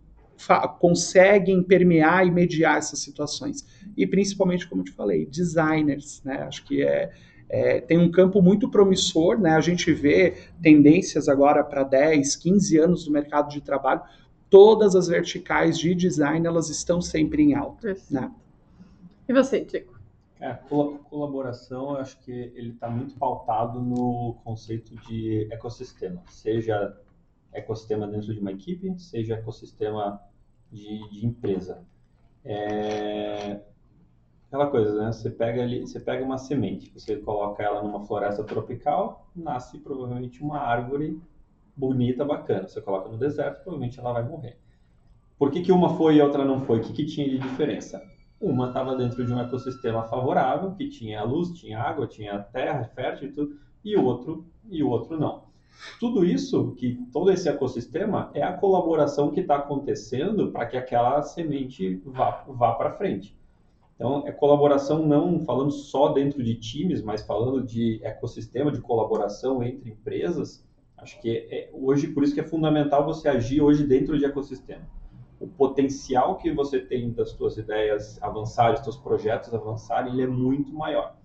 conseguem 0.79 1.63
permear 1.63 2.25
e 2.25 2.31
mediar 2.31 2.77
essas 2.77 2.99
situações. 2.99 3.65
E 3.95 4.05
principalmente, 4.05 4.67
como 4.67 4.81
eu 4.81 4.85
te 4.85 4.91
falei, 4.91 5.25
designers, 5.25 6.21
né? 6.23 6.43
Acho 6.43 6.63
que 6.65 6.83
é, 6.83 7.11
é, 7.49 7.81
tem 7.81 7.97
um 7.97 8.11
campo 8.11 8.41
muito 8.41 8.69
promissor, 8.69 9.39
né? 9.39 9.51
A 9.51 9.61
gente 9.61 9.91
vê 9.93 10.35
tendências 10.61 11.27
agora 11.27 11.63
para 11.63 11.83
10, 11.83 12.35
15 12.35 12.77
anos 12.77 13.05
do 13.05 13.11
mercado 13.11 13.49
de 13.49 13.61
trabalho. 13.61 14.01
Todas 14.49 14.95
as 14.95 15.07
verticais 15.07 15.77
de 15.77 15.93
design, 15.93 16.45
elas 16.47 16.69
estão 16.69 17.01
sempre 17.01 17.43
em 17.43 17.55
alta. 17.55 17.95
né? 18.09 18.31
E 19.27 19.33
você, 19.33 19.63
Tico? 19.65 19.97
É, 20.39 20.53
col- 20.53 20.99
colaboração, 21.09 21.91
eu 21.95 21.97
acho 21.97 22.17
que 22.19 22.31
ele 22.31 22.69
está 22.69 22.87
muito 22.89 23.15
pautado 23.15 23.81
no 23.81 24.35
conceito 24.43 24.95
de 25.07 25.47
ecossistema, 25.51 26.21
seja 26.29 26.95
ecossistema 27.51 28.07
dentro 28.07 28.31
de 28.33 28.39
uma 28.39 28.51
equipe, 28.51 28.93
seja 28.99 29.33
ecossistema 29.33 30.21
de, 30.71 31.09
de 31.09 31.25
empresa. 31.25 31.83
É, 32.43 33.59
aquela 34.47 34.67
coisa, 34.67 34.95
né? 35.01 35.11
Você 35.11 35.29
pega 35.29 35.61
ali, 35.61 35.81
você 35.81 35.99
pega 35.99 36.23
uma 36.23 36.37
semente, 36.37 36.91
você 36.93 37.17
coloca 37.17 37.61
ela 37.61 37.83
numa 37.83 38.05
floresta 38.05 38.43
tropical, 38.43 39.29
nasce 39.35 39.77
provavelmente 39.79 40.41
uma 40.41 40.59
árvore 40.59 41.21
bonita, 41.75 42.25
bacana. 42.25 42.67
Você 42.67 42.81
coloca 42.81 43.09
no 43.09 43.17
deserto, 43.17 43.61
provavelmente 43.61 43.99
ela 43.99 44.13
vai 44.13 44.23
morrer. 44.23 44.57
Por 45.37 45.51
que, 45.51 45.61
que 45.61 45.71
uma 45.71 45.95
foi 45.95 46.15
e 46.15 46.21
a 46.21 46.25
outra 46.25 46.43
não 46.43 46.61
foi? 46.61 46.79
O 46.79 46.81
que, 46.81 46.93
que 46.93 47.05
tinha 47.05 47.29
de 47.29 47.37
diferença? 47.37 48.01
Uma 48.39 48.67
estava 48.67 48.95
dentro 48.95 49.25
de 49.25 49.31
um 49.31 49.39
ecossistema 49.39 50.03
favorável, 50.03 50.73
que 50.73 50.89
tinha 50.89 51.23
luz, 51.23 51.51
tinha 51.51 51.79
água, 51.79 52.07
tinha 52.07 52.39
terra 52.39 52.85
fértil 52.85 53.29
e 53.29 53.31
tudo, 53.31 53.59
e 53.83 53.95
o 53.95 54.03
outro 54.03 54.45
e 54.69 54.83
o 54.83 54.89
outro 54.89 55.19
não. 55.19 55.46
Tudo 55.99 56.25
isso, 56.25 56.73
que 56.73 56.95
todo 57.11 57.31
esse 57.31 57.47
ecossistema, 57.47 58.31
é 58.33 58.43
a 58.43 58.53
colaboração 58.53 59.31
que 59.31 59.41
está 59.41 59.55
acontecendo 59.55 60.51
para 60.51 60.65
que 60.65 60.77
aquela 60.77 61.21
semente 61.21 62.01
vá, 62.05 62.43
vá 62.47 62.73
para 62.73 62.91
frente. 62.91 63.35
Então, 63.95 64.27
é 64.27 64.31
colaboração 64.31 65.05
não 65.05 65.39
falando 65.39 65.71
só 65.71 66.09
dentro 66.09 66.43
de 66.43 66.55
times, 66.55 67.01
mas 67.01 67.23
falando 67.23 67.63
de 67.63 67.99
ecossistema, 68.03 68.71
de 68.71 68.79
colaboração 68.79 69.63
entre 69.63 69.89
empresas. 69.89 70.63
Acho 70.97 71.19
que 71.19 71.47
é, 71.49 71.69
hoje, 71.73 72.07
por 72.07 72.23
isso 72.23 72.33
que 72.33 72.39
é 72.39 72.43
fundamental 72.43 73.05
você 73.05 73.27
agir 73.27 73.61
hoje 73.61 73.85
dentro 73.85 74.17
de 74.17 74.25
ecossistema 74.25 74.85
o 75.39 75.47
potencial 75.47 76.37
que 76.37 76.51
você 76.51 76.79
tem 76.79 77.11
das 77.11 77.31
suas 77.31 77.57
ideias 77.57 78.21
avançarem, 78.21 78.73
dos 78.75 78.83
seus 78.83 78.97
projetos 78.97 79.53
avançarem, 79.53 80.13
ele 80.13 80.23
é 80.23 80.27
muito 80.27 80.73
maior. 80.73 81.15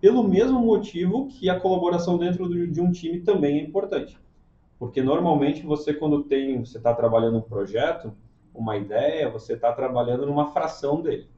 Pelo 0.00 0.22
mesmo 0.22 0.58
motivo 0.60 1.26
que 1.28 1.50
a 1.50 1.60
colaboração 1.60 2.16
dentro 2.16 2.48
de 2.48 2.80
um 2.80 2.90
time 2.90 3.20
também 3.20 3.58
é 3.58 3.62
importante. 3.62 4.18
Porque 4.78 5.02
normalmente 5.02 5.64
você 5.64 5.92
quando 5.92 6.24
tem, 6.24 6.58
você 6.64 6.78
está 6.78 6.94
trabalhando 6.94 7.38
um 7.38 7.42
projeto, 7.42 8.12
uma 8.54 8.76
ideia, 8.76 9.30
você 9.30 9.52
está 9.52 9.72
trabalhando 9.72 10.26
numa 10.26 10.52
fração 10.52 11.02
dele. 11.02 11.28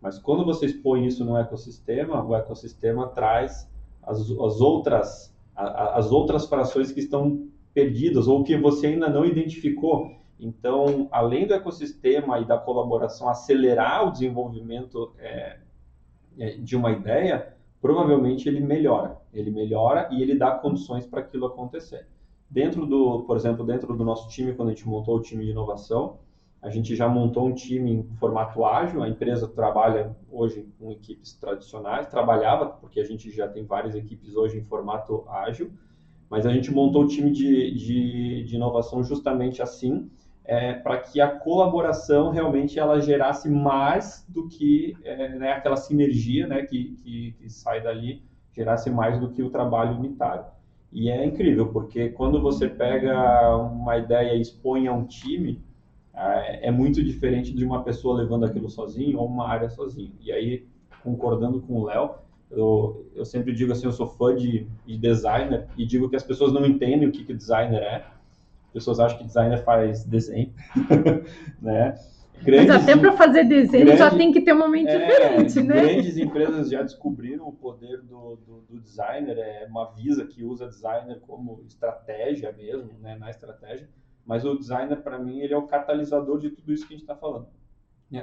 Mas 0.00 0.18
quando 0.18 0.44
você 0.44 0.66
expõe 0.66 1.06
isso 1.06 1.24
no 1.24 1.36
ecossistema, 1.36 2.22
o 2.22 2.34
ecossistema 2.36 3.08
traz 3.08 3.70
as, 4.02 4.20
as 4.20 4.60
outras 4.60 5.32
as 5.54 6.10
outras 6.10 6.46
frações 6.46 6.90
que 6.90 7.00
estão 7.00 7.46
perdidas 7.74 8.26
ou 8.26 8.42
que 8.42 8.56
você 8.56 8.88
ainda 8.88 9.08
não 9.08 9.24
identificou. 9.24 10.16
Então, 10.38 11.08
além 11.10 11.46
do 11.46 11.54
ecossistema 11.54 12.40
e 12.40 12.44
da 12.44 12.58
colaboração 12.58 13.28
acelerar 13.28 14.08
o 14.08 14.10
desenvolvimento 14.10 15.12
é, 15.18 15.58
de 16.58 16.74
uma 16.74 16.90
ideia, 16.90 17.51
provavelmente 17.82 18.48
ele 18.48 18.60
melhora. 18.60 19.20
Ele 19.34 19.50
melhora 19.50 20.08
e 20.12 20.22
ele 20.22 20.36
dá 20.36 20.52
condições 20.52 21.04
para 21.04 21.20
aquilo 21.20 21.46
acontecer. 21.46 22.06
Dentro 22.48 22.86
do, 22.86 23.24
por 23.24 23.36
exemplo, 23.36 23.66
dentro 23.66 23.94
do 23.96 24.04
nosso 24.04 24.28
time, 24.28 24.54
quando 24.54 24.68
a 24.68 24.72
gente 24.72 24.88
montou 24.88 25.16
o 25.16 25.20
time 25.20 25.44
de 25.44 25.50
inovação, 25.50 26.20
a 26.62 26.70
gente 26.70 26.94
já 26.94 27.08
montou 27.08 27.48
um 27.48 27.52
time 27.52 27.90
em 27.90 28.02
formato 28.18 28.64
ágil. 28.64 29.02
A 29.02 29.08
empresa 29.08 29.48
trabalha 29.48 30.16
hoje 30.30 30.68
com 30.78 30.92
equipes 30.92 31.34
tradicionais, 31.34 32.06
trabalhava, 32.06 32.66
porque 32.66 33.00
a 33.00 33.04
gente 33.04 33.28
já 33.32 33.48
tem 33.48 33.64
várias 33.64 33.96
equipes 33.96 34.36
hoje 34.36 34.58
em 34.58 34.64
formato 34.64 35.28
ágil, 35.28 35.72
mas 36.30 36.46
a 36.46 36.52
gente 36.52 36.70
montou 36.70 37.02
o 37.02 37.08
time 37.08 37.32
de, 37.32 37.74
de, 37.74 38.44
de 38.44 38.54
inovação 38.54 39.02
justamente 39.02 39.60
assim, 39.60 40.08
é, 40.44 40.74
para 40.74 40.98
que 40.98 41.20
a 41.20 41.28
colaboração 41.28 42.30
realmente 42.30 42.78
ela 42.78 43.00
gerasse 43.00 43.48
mais 43.48 44.26
do 44.28 44.48
que 44.48 44.96
é, 45.04 45.28
né, 45.30 45.52
aquela 45.52 45.76
sinergia 45.76 46.46
né, 46.46 46.62
que, 46.62 46.96
que, 47.02 47.34
que, 47.38 47.50
sai 47.50 47.80
dali, 47.80 48.22
gerasse 48.52 48.90
mais 48.90 49.18
do 49.18 49.30
que 49.30 49.42
o 49.42 49.50
trabalho 49.50 49.96
unitário. 49.96 50.44
E 50.90 51.08
é 51.08 51.24
incrível, 51.24 51.68
porque 51.68 52.10
quando 52.10 52.40
você 52.40 52.68
pega 52.68 53.56
uma 53.56 53.96
ideia 53.96 54.34
e 54.34 54.40
expõe 54.40 54.86
a 54.86 54.92
um 54.92 55.04
time, 55.04 55.60
é, 56.14 56.68
é 56.68 56.70
muito 56.70 57.02
diferente 57.02 57.52
de 57.52 57.64
uma 57.64 57.82
pessoa 57.82 58.18
levando 58.18 58.44
aquilo 58.44 58.68
sozinho 58.68 59.18
ou 59.18 59.26
uma 59.26 59.48
área 59.48 59.70
sozinho. 59.70 60.12
E 60.20 60.30
aí, 60.30 60.66
concordando 61.02 61.60
com 61.62 61.80
o 61.80 61.84
Léo, 61.84 62.16
eu, 62.50 63.06
eu 63.14 63.24
sempre 63.24 63.54
digo 63.54 63.72
assim, 63.72 63.86
eu 63.86 63.92
sou 63.92 64.06
fã 64.06 64.34
de, 64.34 64.66
de 64.86 64.98
designer 64.98 65.66
e 65.78 65.86
digo 65.86 66.10
que 66.10 66.16
as 66.16 66.22
pessoas 66.22 66.52
não 66.52 66.66
entendem 66.66 67.08
o 67.08 67.12
que, 67.12 67.24
que 67.24 67.32
designer 67.32 67.82
é, 67.82 68.04
pessoas 68.72 68.98
acham 69.00 69.18
que 69.18 69.24
designer 69.24 69.62
faz 69.64 70.04
desenho, 70.04 70.52
né? 71.60 71.94
Grandes, 72.42 72.66
Mas 72.66 72.82
até 72.82 72.96
para 72.96 73.12
fazer 73.12 73.44
desenho 73.44 73.84
grande, 73.84 73.98
já 74.00 74.10
tem 74.10 74.32
que 74.32 74.40
ter 74.40 74.52
uma 74.52 74.68
mente 74.68 74.90
é, 74.90 74.98
diferente, 74.98 75.62
né? 75.62 75.82
Grandes 75.82 76.16
empresas 76.18 76.70
já 76.70 76.82
descobriram 76.82 77.46
o 77.46 77.52
poder 77.52 78.00
do, 78.02 78.36
do, 78.36 78.60
do, 78.68 78.80
designer, 78.80 79.38
é 79.38 79.66
uma 79.68 79.92
Visa 79.92 80.26
que 80.26 80.42
usa 80.42 80.66
designer 80.66 81.20
como 81.20 81.62
estratégia 81.64 82.52
mesmo, 82.52 82.90
né, 83.00 83.16
na 83.16 83.30
estratégia, 83.30 83.88
mas 84.26 84.44
o 84.44 84.56
designer, 84.56 85.02
para 85.02 85.18
mim, 85.18 85.38
ele 85.40 85.54
é 85.54 85.56
o 85.56 85.68
catalisador 85.68 86.38
de 86.38 86.50
tudo 86.50 86.72
isso 86.72 86.86
que 86.86 86.94
a 86.94 86.96
gente 86.96 87.04
está 87.04 87.14
falando. 87.14 87.46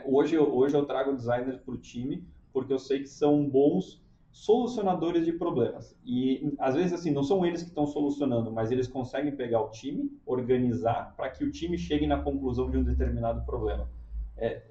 Hoje, 0.05 0.35
eu, 0.35 0.53
hoje 0.53 0.75
eu 0.75 0.85
trago 0.85 1.15
designer 1.15 1.59
para 1.59 1.73
o 1.73 1.77
time, 1.77 2.27
porque 2.51 2.73
eu 2.73 2.79
sei 2.79 2.99
que 2.99 3.09
são 3.09 3.47
bons 3.47 4.03
solucionadores 4.39 5.25
de 5.25 5.33
problemas. 5.33 5.93
E 6.05 6.55
às 6.59 6.73
vezes 6.73 6.93
assim, 6.93 7.11
não 7.11 7.23
são 7.23 7.45
eles 7.45 7.61
que 7.61 7.69
estão 7.69 7.85
solucionando, 7.85 8.49
mas 8.49 8.71
eles 8.71 8.87
conseguem 8.87 9.35
pegar 9.35 9.59
o 9.61 9.69
time, 9.69 10.09
organizar 10.25 11.13
para 11.17 11.29
que 11.29 11.43
o 11.43 11.51
time 11.51 11.77
chegue 11.77 12.07
na 12.07 12.21
conclusão 12.21 12.71
de 12.71 12.77
um 12.77 12.83
determinado 12.83 13.45
problema. 13.45 13.89
É, 14.37 14.61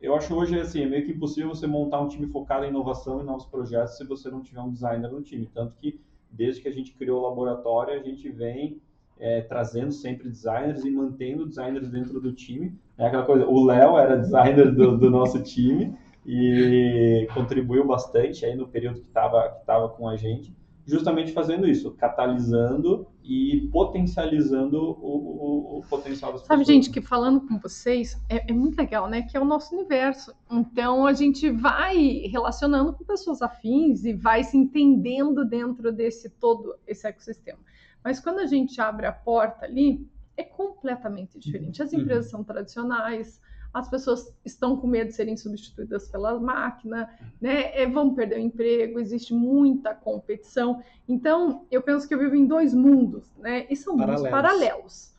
eu 0.00 0.14
acho 0.14 0.34
hoje 0.34 0.58
assim, 0.58 0.82
é 0.82 0.86
meio 0.86 1.04
que 1.04 1.12
impossível 1.12 1.50
você 1.50 1.66
montar 1.66 2.00
um 2.00 2.08
time 2.08 2.26
focado 2.28 2.64
em 2.64 2.70
inovação 2.70 3.20
e 3.20 3.24
novos 3.24 3.44
projetos 3.44 3.98
se 3.98 4.06
você 4.06 4.30
não 4.30 4.40
tiver 4.40 4.62
um 4.62 4.72
designer 4.72 5.10
no 5.10 5.20
time. 5.20 5.46
Tanto 5.52 5.74
que 5.76 6.00
desde 6.30 6.62
que 6.62 6.68
a 6.68 6.72
gente 6.72 6.94
criou 6.94 7.20
o 7.20 7.28
laboratório, 7.28 8.00
a 8.00 8.02
gente 8.02 8.26
vem 8.30 8.80
é, 9.18 9.42
trazendo 9.42 9.92
sempre 9.92 10.30
designers 10.30 10.82
e 10.82 10.90
mantendo 10.90 11.46
designers 11.46 11.90
dentro 11.90 12.18
do 12.20 12.32
time. 12.32 12.74
É 12.96 13.06
aquela 13.06 13.26
coisa, 13.26 13.46
o 13.46 13.66
Léo 13.66 13.98
era 13.98 14.16
designer 14.16 14.74
do, 14.74 14.96
do 14.96 15.10
nosso 15.10 15.42
time 15.42 15.94
e 16.24 17.26
contribuiu 17.32 17.86
bastante 17.86 18.44
aí 18.44 18.54
no 18.54 18.68
período 18.68 19.00
que 19.00 19.08
estava 19.08 19.48
que 19.50 19.64
tava 19.64 19.88
com 19.88 20.08
a 20.08 20.16
gente, 20.16 20.54
justamente 20.86 21.32
fazendo 21.32 21.66
isso, 21.68 21.92
catalisando 21.92 23.06
e 23.22 23.68
potencializando 23.72 24.78
o, 24.78 25.76
o, 25.76 25.78
o 25.78 25.82
potencial 25.88 26.32
das 26.32 26.42
Sabe, 26.42 26.60
pessoas. 26.60 26.66
gente, 26.66 26.90
que 26.90 27.00
falando 27.00 27.40
com 27.42 27.58
vocês 27.58 28.20
é, 28.28 28.50
é, 28.50 28.52
muito 28.52 28.76
legal, 28.76 29.08
né? 29.08 29.22
Que 29.22 29.36
é 29.36 29.40
o 29.40 29.44
nosso 29.44 29.74
universo. 29.74 30.34
Então 30.50 31.06
a 31.06 31.12
gente 31.12 31.50
vai 31.50 31.96
relacionando 32.30 32.92
com 32.92 33.04
pessoas 33.04 33.40
afins 33.40 34.04
e 34.04 34.12
vai 34.12 34.42
se 34.42 34.56
entendendo 34.56 35.44
dentro 35.44 35.92
desse 35.92 36.28
todo 36.28 36.76
esse 36.86 37.06
ecossistema. 37.06 37.58
Mas 38.02 38.18
quando 38.18 38.40
a 38.40 38.46
gente 38.46 38.80
abre 38.80 39.06
a 39.06 39.12
porta 39.12 39.66
ali, 39.66 40.08
é 40.36 40.42
completamente 40.42 41.38
diferente. 41.38 41.82
As 41.82 41.92
empresas 41.92 42.26
uhum. 42.26 42.30
são 42.30 42.44
tradicionais, 42.44 43.40
as 43.72 43.88
pessoas 43.88 44.34
estão 44.44 44.76
com 44.76 44.86
medo 44.86 45.08
de 45.08 45.14
serem 45.14 45.36
substituídas 45.36 46.08
pela 46.08 46.38
máquina, 46.38 47.08
né? 47.40 47.70
É, 47.80 47.86
vão 47.86 48.14
perder 48.14 48.36
o 48.36 48.40
emprego, 48.40 48.98
existe 48.98 49.32
muita 49.32 49.94
competição. 49.94 50.82
Então, 51.08 51.66
eu 51.70 51.80
penso 51.80 52.06
que 52.06 52.14
eu 52.14 52.18
vivo 52.18 52.34
em 52.34 52.46
dois 52.46 52.74
mundos, 52.74 53.30
né? 53.38 53.66
E 53.70 53.76
são 53.76 53.96
mundos 53.96 54.22
paralelos. 54.22 55.14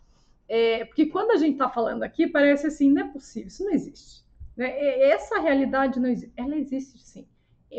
É, 0.50 0.84
porque 0.84 1.06
quando 1.06 1.32
a 1.32 1.38
gente 1.38 1.54
está 1.54 1.70
falando 1.70 2.04
aqui, 2.04 2.28
parece 2.28 2.68
assim, 2.68 2.92
não 2.92 3.04
é 3.04 3.08
possível, 3.08 3.48
isso 3.48 3.64
não 3.64 3.72
existe. 3.72 4.22
Né? 4.56 5.02
Essa 5.04 5.40
realidade 5.40 5.98
não 6.00 6.10
existe. 6.10 6.34
Ela 6.36 6.58
existe 6.58 7.02
sim. 7.02 7.26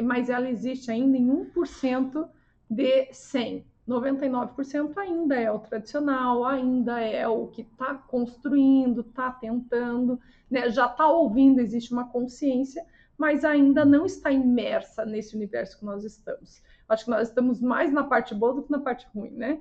mas 0.03 0.31
ela 0.31 0.49
existe 0.49 0.91
ainda 0.91 1.19
em 1.19 1.29
1% 1.55 2.29
de 2.71 3.13
100. 3.13 3.67
99% 3.88 4.97
ainda 4.97 5.35
é 5.35 5.51
o 5.51 5.59
tradicional, 5.59 6.45
ainda 6.45 7.01
é 7.01 7.27
o 7.27 7.49
que 7.49 7.62
está 7.62 7.95
construindo, 7.95 9.01
está 9.01 9.31
tentando, 9.31 10.21
né? 10.51 10.71
já 10.71 10.87
está 10.87 11.09
ouvindo, 11.09 11.61
existe 11.61 11.92
uma 11.92 12.09
consciência, 12.09 12.85
mas 13.18 13.45
ainda 13.45 13.85
não 13.85 14.07
está 14.07 14.31
imersa 14.31 15.05
nesse 15.05 15.35
universo 15.35 15.79
que 15.79 15.85
nós 15.85 16.05
estamos. 16.05 16.62
Acho 16.88 17.05
que 17.05 17.11
nós 17.11 17.29
estamos 17.29 17.61
mais 17.61 17.92
na 17.92 18.05
parte 18.05 18.35
boa 18.35 18.55
do 18.55 18.62
que 18.62 18.71
na 18.71 18.81
parte 18.81 19.07
ruim, 19.14 19.31
né? 19.31 19.61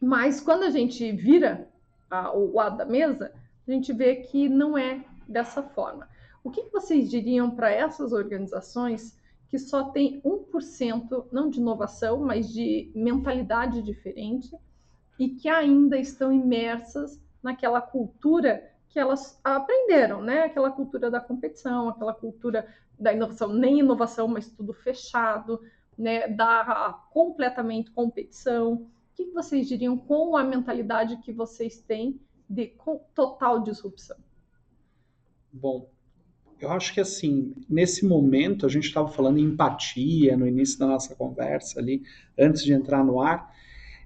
Mas 0.00 0.40
quando 0.40 0.62
a 0.62 0.70
gente 0.70 1.12
vira 1.12 1.68
a, 2.10 2.32
o 2.34 2.54
lado 2.54 2.78
da 2.78 2.86
mesa, 2.86 3.32
a 3.66 3.70
gente 3.70 3.92
vê 3.92 4.16
que 4.16 4.48
não 4.48 4.76
é 4.76 5.04
dessa 5.28 5.62
forma. 5.62 6.08
O 6.42 6.50
que, 6.50 6.62
que 6.62 6.72
vocês 6.72 7.10
diriam 7.10 7.50
para 7.50 7.70
essas 7.70 8.12
organizações 8.12 9.18
que 9.50 9.58
só 9.58 9.90
tem 9.90 10.22
1%, 10.22 11.26
não 11.32 11.50
de 11.50 11.58
inovação, 11.58 12.20
mas 12.20 12.48
de 12.48 12.92
mentalidade 12.94 13.82
diferente, 13.82 14.56
e 15.18 15.30
que 15.30 15.48
ainda 15.48 15.98
estão 15.98 16.32
imersas 16.32 17.20
naquela 17.42 17.80
cultura 17.80 18.70
que 18.88 18.98
elas 18.98 19.40
aprenderam, 19.42 20.22
né? 20.22 20.44
Aquela 20.44 20.70
cultura 20.70 21.10
da 21.10 21.20
competição, 21.20 21.88
aquela 21.88 22.14
cultura 22.14 22.66
da 22.98 23.12
inovação, 23.12 23.52
nem 23.52 23.80
inovação, 23.80 24.28
mas 24.28 24.48
tudo 24.50 24.72
fechado, 24.72 25.60
né? 25.98 26.28
Da 26.28 27.04
completamente 27.12 27.90
competição. 27.90 28.74
O 28.74 28.88
que 29.16 29.24
vocês 29.32 29.66
diriam 29.66 29.98
com 29.98 30.36
a 30.36 30.44
mentalidade 30.44 31.18
que 31.18 31.32
vocês 31.32 31.80
têm 31.80 32.20
de 32.48 32.74
total 33.14 33.60
disrupção? 33.60 34.16
Bom, 35.52 35.90
eu 36.60 36.70
acho 36.70 36.92
que 36.92 37.00
assim, 37.00 37.54
nesse 37.68 38.04
momento, 38.06 38.66
a 38.66 38.68
gente 38.68 38.84
estava 38.84 39.08
falando 39.08 39.38
em 39.38 39.44
empatia 39.44 40.36
no 40.36 40.46
início 40.46 40.78
da 40.78 40.86
nossa 40.86 41.14
conversa 41.14 41.80
ali, 41.80 42.02
antes 42.38 42.62
de 42.62 42.72
entrar 42.72 43.04
no 43.04 43.20
ar, 43.20 43.50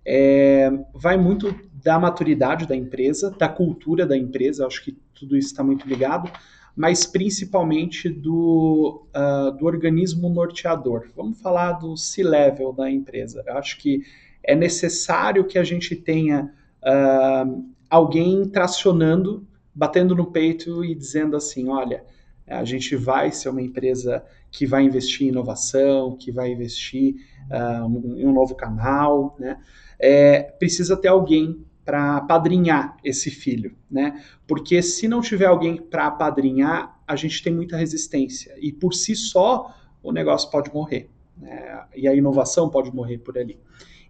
é, 0.07 0.71
vai 0.93 1.17
muito 1.17 1.55
da 1.83 1.99
maturidade 1.99 2.67
da 2.67 2.77
empresa, 2.77 3.31
da 3.31 3.49
cultura 3.49 4.07
da 4.07 4.17
empresa, 4.17 4.67
acho 4.67 4.85
que 4.85 4.93
tudo 5.14 5.37
isso 5.37 5.49
está 5.49 5.64
muito 5.64 5.88
ligado, 5.88 6.31
mas 6.77 7.07
principalmente 7.07 8.09
do, 8.09 9.07
uh, 9.14 9.57
do 9.57 9.64
organismo 9.64 10.29
norteador. 10.29 11.09
Vamos 11.14 11.40
falar 11.40 11.73
do 11.73 11.97
C-level 11.97 12.73
da 12.73 12.90
empresa. 12.90 13.45
Eu 13.47 13.57
acho 13.57 13.79
que 13.79 14.03
é 14.43 14.55
necessário 14.55 15.45
que 15.45 15.59
a 15.59 15.64
gente 15.64 15.95
tenha 15.95 16.53
uh, 16.83 17.64
alguém 17.88 18.45
tracionando, 18.49 19.47
batendo 19.75 20.17
no 20.17 20.27
peito 20.27 20.85
e 20.85 20.95
dizendo 20.95 21.37
assim: 21.37 21.69
olha, 21.69 22.05
a 22.46 22.64
gente 22.64 22.94
vai 22.94 23.30
ser 23.33 23.48
uma 23.48 23.62
empresa 23.62 24.24
que 24.50 24.66
vai 24.66 24.85
investir 24.85 25.26
em 25.26 25.30
inovação, 25.30 26.16
que 26.16 26.30
vai 26.30 26.52
investir 26.52 27.14
uh, 27.50 28.16
em 28.18 28.26
um 28.26 28.33
novo 28.33 28.54
canal, 28.54 29.35
né? 29.38 29.59
É, 29.98 30.42
precisa 30.42 30.96
ter 30.96 31.09
alguém 31.09 31.64
para 31.85 32.20
padrinhar 32.22 32.96
esse 33.04 33.30
filho, 33.30 33.76
né? 33.90 34.22
Porque 34.46 34.83
se 34.83 35.09
não 35.09 35.20
tiver 35.20 35.46
alguém 35.46 35.76
para 35.76 36.11
padrinhar, 36.11 37.00
a 37.07 37.16
gente 37.16 37.42
tem 37.42 37.54
muita 37.54 37.76
resistência 37.76 38.54
e 38.59 38.72
por 38.72 38.94
si 38.94 39.14
só 39.14 39.74
o 40.02 40.12
negócio 40.12 40.50
pode 40.50 40.72
morrer, 40.72 41.11
né? 41.37 41.85
E 41.94 42.07
a 42.07 42.14
inovação 42.14 42.68
pode 42.68 42.94
morrer 42.94 43.18
por 43.18 43.38
ali. 43.38 43.59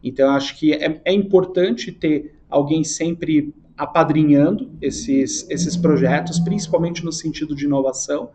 Então, 0.02 0.30
acho 0.30 0.58
que 0.58 0.72
é, 0.72 1.00
é 1.04 1.12
importante 1.12 1.90
ter 1.90 2.34
alguém 2.48 2.84
sempre 2.84 3.54
apadrinhando 3.76 4.70
esses, 4.80 5.48
esses 5.50 5.76
projetos, 5.76 6.38
principalmente 6.38 7.04
no 7.04 7.12
sentido 7.12 7.54
de 7.54 7.64
inovação. 7.64 8.30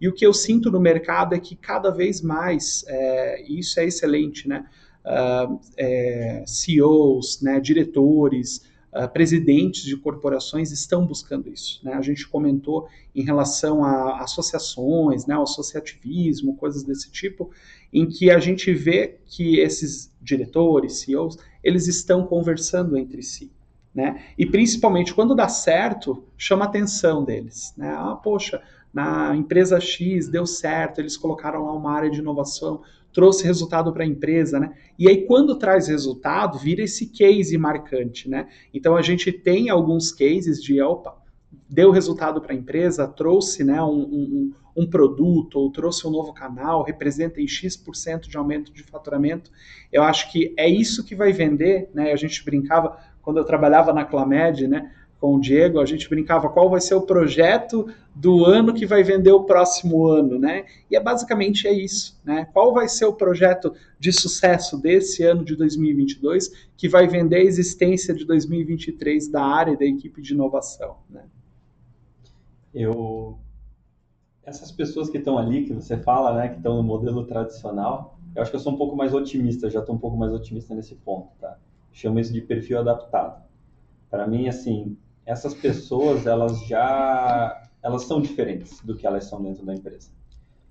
E 0.00 0.08
o 0.08 0.12
que 0.12 0.24
eu 0.24 0.32
sinto 0.32 0.70
no 0.70 0.80
mercado 0.80 1.34
é 1.34 1.38
que 1.38 1.56
cada 1.56 1.90
vez 1.90 2.20
mais, 2.20 2.84
é, 2.86 3.44
e 3.46 3.58
isso 3.58 3.78
é 3.80 3.86
excelente, 3.86 4.48
né? 4.48 4.66
Uh, 5.04 5.60
é, 5.76 6.44
CEOs, 6.46 7.42
né, 7.42 7.60
diretores, 7.60 8.64
uh, 8.94 9.06
presidentes 9.12 9.82
de 9.82 9.96
corporações 9.98 10.70
estão 10.70 11.06
buscando 11.06 11.52
isso. 11.52 11.78
Né? 11.84 11.92
A 11.92 12.00
gente 12.00 12.26
comentou 12.26 12.88
em 13.14 13.22
relação 13.22 13.84
a 13.84 14.22
associações, 14.22 15.26
né, 15.26 15.34
associativismo, 15.36 16.56
coisas 16.56 16.84
desse 16.84 17.10
tipo, 17.10 17.50
em 17.92 18.08
que 18.08 18.30
a 18.30 18.38
gente 18.38 18.72
vê 18.72 19.18
que 19.26 19.60
esses 19.60 20.10
diretores, 20.22 21.00
CEOs, 21.00 21.36
eles 21.62 21.86
estão 21.86 22.26
conversando 22.26 22.96
entre 22.96 23.22
si. 23.22 23.52
Né? 23.94 24.24
E 24.36 24.44
principalmente 24.44 25.14
quando 25.14 25.34
dá 25.34 25.48
certo, 25.48 26.24
chama 26.36 26.64
a 26.64 26.68
atenção 26.68 27.24
deles. 27.24 27.72
Né? 27.76 27.88
Ah, 27.96 28.16
poxa, 28.16 28.60
na 28.92 29.34
empresa 29.36 29.80
X 29.80 30.28
deu 30.28 30.46
certo, 30.46 31.00
eles 31.00 31.16
colocaram 31.16 31.64
lá 31.64 31.72
uma 31.72 31.92
área 31.92 32.10
de 32.10 32.20
inovação, 32.20 32.82
trouxe 33.12 33.44
resultado 33.44 33.92
para 33.92 34.02
a 34.02 34.06
empresa, 34.06 34.58
né? 34.58 34.72
E 34.98 35.08
aí 35.08 35.24
quando 35.24 35.56
traz 35.56 35.86
resultado, 35.86 36.58
vira 36.58 36.82
esse 36.82 37.06
case 37.06 37.56
marcante, 37.56 38.28
né? 38.28 38.48
Então 38.72 38.96
a 38.96 39.02
gente 39.02 39.32
tem 39.32 39.70
alguns 39.70 40.10
cases 40.10 40.62
de, 40.62 40.80
opa, 40.82 41.16
deu 41.68 41.90
resultado 41.90 42.40
para 42.40 42.52
a 42.52 42.56
empresa, 42.56 43.06
trouxe 43.06 43.64
né, 43.64 43.82
um, 43.82 44.02
um, 44.02 44.52
um, 44.76 44.86
produto 44.86 45.58
ou 45.58 45.70
trouxe 45.70 46.06
um 46.06 46.10
novo 46.10 46.32
canal, 46.32 46.82
representa 46.82 47.40
em 47.40 47.48
X% 47.48 48.28
de 48.28 48.36
aumento 48.36 48.72
de 48.72 48.82
faturamento. 48.82 49.50
Eu 49.92 50.02
acho 50.02 50.30
que 50.30 50.52
é 50.56 50.68
isso 50.68 51.04
que 51.04 51.14
vai 51.14 51.32
vender, 51.32 51.90
né? 51.94 52.12
A 52.12 52.16
gente 52.16 52.44
brincava, 52.44 52.96
quando 53.24 53.38
eu 53.38 53.44
trabalhava 53.44 53.92
na 53.92 54.04
Clamed, 54.04 54.68
né, 54.68 54.92
com 55.24 55.36
o 55.36 55.40
Diego, 55.40 55.80
a 55.80 55.86
gente 55.86 56.08
brincava 56.08 56.50
qual 56.50 56.68
vai 56.68 56.82
ser 56.82 56.94
o 56.94 57.00
projeto 57.00 57.88
do 58.14 58.44
ano 58.44 58.74
que 58.74 58.84
vai 58.84 59.02
vender 59.02 59.32
o 59.32 59.44
próximo 59.44 60.06
ano, 60.06 60.38
né? 60.38 60.66
E 60.90 60.96
é 60.96 61.00
basicamente 61.00 61.66
é 61.66 61.72
isso, 61.72 62.20
né? 62.22 62.46
Qual 62.52 62.74
vai 62.74 62.88
ser 62.88 63.06
o 63.06 63.12
projeto 63.14 63.72
de 63.98 64.12
sucesso 64.12 64.76
desse 64.76 65.22
ano 65.22 65.42
de 65.42 65.56
2022 65.56 66.68
que 66.76 66.90
vai 66.90 67.08
vender 67.08 67.36
a 67.36 67.42
existência 67.42 68.12
de 68.14 68.26
2023 68.26 69.28
da 69.28 69.42
área 69.42 69.76
da 69.76 69.86
equipe 69.86 70.20
de 70.20 70.34
inovação, 70.34 70.98
né? 71.08 71.24
Eu 72.74 73.38
essas 74.42 74.70
pessoas 74.70 75.08
que 75.08 75.16
estão 75.16 75.38
ali 75.38 75.64
que 75.64 75.72
você 75.72 75.96
fala, 75.96 76.36
né, 76.36 76.48
que 76.48 76.56
estão 76.56 76.76
no 76.76 76.82
modelo 76.82 77.24
tradicional, 77.24 78.18
eu 78.36 78.42
acho 78.42 78.50
que 78.50 78.58
eu 78.58 78.60
sou 78.60 78.74
um 78.74 78.76
pouco 78.76 78.94
mais 78.94 79.14
otimista, 79.14 79.70
já 79.70 79.80
estou 79.80 79.94
um 79.94 79.98
pouco 79.98 80.18
mais 80.18 80.34
otimista 80.34 80.74
nesse 80.74 80.94
ponto, 80.96 81.28
tá? 81.40 81.56
Chamo 81.94 82.18
isso 82.18 82.32
de 82.32 82.42
perfil 82.42 82.80
adaptado. 82.80 83.42
Para 84.10 84.26
mim, 84.26 84.48
assim, 84.48 84.96
essas 85.24 85.54
pessoas, 85.54 86.26
elas 86.26 86.66
já 86.66 87.62
elas 87.82 88.04
são 88.04 88.20
diferentes 88.20 88.80
do 88.80 88.96
que 88.96 89.06
elas 89.06 89.24
são 89.24 89.42
dentro 89.42 89.64
da 89.64 89.74
empresa. 89.74 90.10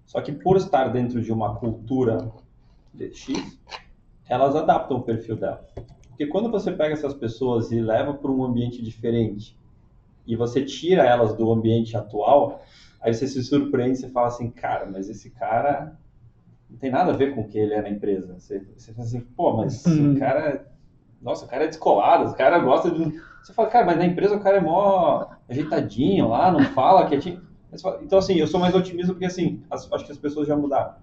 Só 0.06 0.20
que 0.22 0.32
por 0.32 0.58
estar 0.58 0.90
dentro 0.90 1.22
de 1.22 1.32
uma 1.32 1.56
cultura 1.56 2.32
de 2.94 3.14
X, 3.14 3.60
elas 4.28 4.56
adaptam 4.56 4.98
o 4.98 5.04
perfil 5.04 5.38
delas. 5.38 5.72
Porque 6.10 6.28
quando 6.28 6.52
você 6.52 6.72
pega 6.72 6.94
essas 6.94 7.14
pessoas 7.14 7.72
e 7.72 7.80
leva 7.80 8.14
para 8.14 8.32
um 8.32 8.44
ambiente 8.44 8.82
diferente 8.82 9.58
e 10.26 10.36
você 10.36 10.64
tira 10.64 11.04
elas 11.04 11.36
do 11.36 11.52
ambiente 11.52 11.96
atual, 11.96 12.64
aí 13.00 13.14
você 13.14 13.28
se 13.28 13.44
surpreende 13.44 14.06
e 14.06 14.10
fala 14.10 14.28
assim, 14.28 14.50
cara, 14.50 14.86
mas 14.86 15.10
esse 15.10 15.30
cara 15.30 15.98
não 16.70 16.78
tem 16.78 16.90
nada 16.90 17.12
a 17.12 17.16
ver 17.16 17.36
com 17.36 17.42
o 17.42 17.48
que 17.48 17.58
ele 17.58 17.74
é 17.74 17.82
na 17.82 17.90
empresa. 17.90 18.34
Você, 18.40 18.66
você 18.76 18.92
fala 18.92 19.08
assim, 19.08 19.22
pô, 19.22 19.58
mas 19.58 19.86
hum. 19.86 20.14
o 20.14 20.20
cara 20.20 20.73
nossa, 21.24 21.46
o 21.46 21.48
cara 21.48 21.64
é 21.64 21.68
descolado, 21.68 22.30
o 22.30 22.36
cara 22.36 22.60
gosta 22.60 22.92
de. 22.92 23.20
Você 23.42 23.54
fala, 23.54 23.70
cara, 23.70 23.86
mas 23.86 23.98
na 23.98 24.06
empresa 24.06 24.36
o 24.36 24.40
cara 24.40 24.58
é 24.58 24.62
mó 24.62 25.26
ajeitadinho 25.50 26.30
lá, 26.30 26.52
não 26.52 26.64
fala 26.66 27.08
quietinho. 27.08 27.42
Então, 28.02 28.20
assim, 28.20 28.36
eu 28.36 28.46
sou 28.46 28.60
mais 28.60 28.76
otimista 28.76 29.14
porque, 29.14 29.26
assim, 29.26 29.64
as, 29.70 29.92
acho 29.92 30.06
que 30.06 30.12
as 30.12 30.18
pessoas 30.18 30.48
já 30.48 30.56
mudaram 30.56 30.94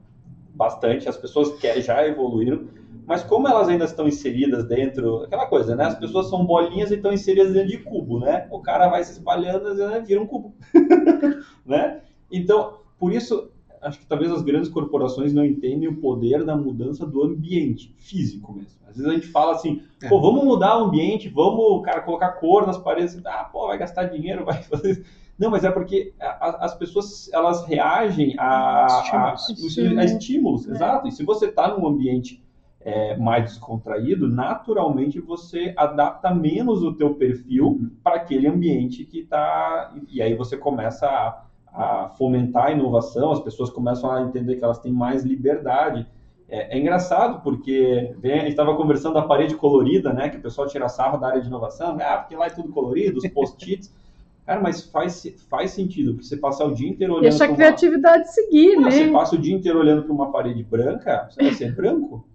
bastante, 0.55 1.09
as 1.09 1.17
pessoas 1.17 1.59
que 1.59 1.81
já 1.81 2.07
evoluíram, 2.07 2.69
mas 3.07 3.23
como 3.23 3.49
elas 3.49 3.69
ainda 3.69 3.85
estão 3.87 4.07
inseridas 4.07 4.65
dentro, 4.65 5.25
aquela 5.25 5.47
coisa, 5.47 5.75
né? 5.75 5.85
As 5.85 5.97
pessoas 5.97 6.29
são 6.29 6.45
bolinhas 6.45 6.91
e 6.91 6.95
estão 6.95 7.13
inseridas 7.13 7.53
dentro 7.53 7.69
de 7.69 7.79
cubo, 7.79 8.21
né? 8.21 8.47
O 8.51 8.61
cara 8.61 8.89
vai 8.89 9.03
se 9.03 9.13
espalhando 9.13 9.73
e 9.73 9.75
né, 9.75 10.01
vira 10.01 10.21
um 10.21 10.27
cubo, 10.27 10.55
né? 11.67 12.03
Então, 12.31 12.81
por 12.99 13.13
isso, 13.13 13.51
acho 13.83 13.99
que 13.99 14.07
talvez 14.07 14.31
as 14.31 14.43
grandes 14.43 14.69
corporações 14.69 15.33
não 15.33 15.45
entendem 15.45 15.89
o 15.89 15.97
poder 15.97 16.45
da 16.45 16.57
mudança 16.57 17.07
do 17.07 17.23
ambiente 17.23 17.95
físico 17.99 18.53
mesmo. 18.53 18.81
Às 18.89 18.97
vezes 18.97 19.11
a 19.11 19.15
gente 19.15 19.29
fala 19.29 19.53
assim, 19.53 19.83
é. 20.03 20.09
pô, 20.09 20.21
vamos 20.21 20.45
mudar 20.45 20.79
o 20.79 20.85
ambiente, 20.85 21.29
vamos, 21.29 21.83
cara, 21.85 22.01
colocar 22.01 22.33
cor 22.33 22.67
nas 22.67 22.77
paredes, 22.77 23.21
ah, 23.25 23.45
pô, 23.45 23.69
vai 23.69 23.79
gastar 23.79 24.05
dinheiro, 24.05 24.45
vai 24.47 24.63
fazer... 24.63 25.05
Não, 25.39 25.51
mas 25.51 25.65
é 25.65 25.71
porque 25.71 26.13
as 26.21 26.75
pessoas, 26.75 27.31
elas 27.33 27.65
reagem 27.65 28.35
a, 28.37 28.47
a, 28.47 29.31
a, 29.31 29.33
a 29.33 30.05
estímulos, 30.05 30.69
é. 30.69 30.73
exato. 30.73 31.09
E 31.09 31.13
se 31.13 31.25
você 31.25 31.47
está 31.47 31.75
num 31.75 31.87
ambiente 31.87 32.45
é, 32.79 33.17
mais 33.17 33.45
descontraído, 33.45 34.29
naturalmente 34.29 35.19
você 35.19 35.73
adapta 35.79 36.35
menos 36.35 36.83
o 36.83 36.93
teu 36.93 37.15
perfil 37.15 37.91
para 38.05 38.17
aquele 38.17 38.47
ambiente 38.47 39.05
que 39.05 39.21
está... 39.21 39.95
E 40.11 40.21
aí 40.21 40.35
você 40.35 40.59
começa 40.59 41.07
a 41.07 41.47
a 41.73 42.09
fomentar 42.11 42.67
a 42.67 42.73
inovação, 42.73 43.31
as 43.31 43.41
pessoas 43.41 43.71
começam 43.71 44.11
a 44.11 44.23
entender 44.23 44.57
que 44.57 44.65
elas 44.65 44.79
têm 44.79 44.93
mais 44.93 45.23
liberdade. 45.25 46.07
É, 46.49 46.77
é 46.77 46.81
engraçado 46.81 47.43
porque 47.43 48.15
a 48.23 48.29
gente 48.29 48.49
estava 48.49 48.75
conversando 48.77 49.15
da 49.15 49.23
parede 49.23 49.55
colorida, 49.55 50.13
né, 50.13 50.29
que 50.29 50.37
o 50.37 50.43
pessoal 50.43 50.67
tira 50.67 50.89
sarro 50.89 51.19
da 51.19 51.29
área 51.29 51.41
de 51.41 51.47
inovação, 51.47 51.97
ah, 52.01 52.19
porque 52.19 52.35
lá 52.35 52.47
é 52.47 52.51
tudo 52.51 52.71
colorido, 52.71 53.19
os 53.19 53.29
post-its. 53.29 53.93
Cara, 54.45 54.61
mas 54.61 54.83
faz, 54.83 55.23
faz 55.49 55.71
sentido, 55.71 56.15
porque 56.15 56.27
você 56.27 56.37
passar 56.37 56.65
o 56.65 56.75
dia 56.75 56.89
inteiro 56.89 57.13
olhando. 57.13 57.29
Deixa 57.31 57.45
a 57.45 57.55
criatividade 57.55 58.25
uma... 58.25 58.25
seguir, 58.25 58.75
ah, 58.75 58.81
né? 58.81 58.91
Você 58.91 59.09
passa 59.09 59.37
o 59.37 59.39
dia 59.39 59.55
inteiro 59.55 59.79
olhando 59.79 60.03
para 60.03 60.13
uma 60.13 60.33
parede 60.33 60.65
branca, 60.65 61.29
você 61.31 61.43
vai 61.43 61.53
ser 61.53 61.73
branco. 61.73 62.27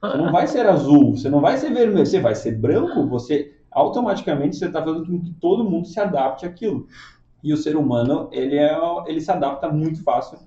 Você 0.00 0.16
não 0.16 0.32
vai 0.32 0.46
ser 0.46 0.66
azul, 0.66 1.16
você 1.16 1.28
não 1.28 1.40
vai 1.40 1.58
ser 1.58 1.72
vermelho, 1.72 2.06
você 2.06 2.20
vai 2.20 2.34
ser 2.34 2.52
branco, 2.52 3.06
você 3.06 3.52
automaticamente 3.70 4.56
você 4.56 4.66
está 4.66 4.82
fazendo 4.82 5.06
com 5.06 5.20
que 5.20 5.30
todo 5.34 5.68
mundo 5.68 5.86
se 5.86 6.00
adapte 6.00 6.46
àquilo. 6.46 6.86
E 7.42 7.52
o 7.52 7.56
ser 7.56 7.76
humano, 7.76 8.28
ele, 8.32 8.56
é, 8.56 8.78
ele 9.06 9.20
se 9.20 9.30
adapta 9.30 9.68
muito 9.68 10.02
fácil. 10.02 10.38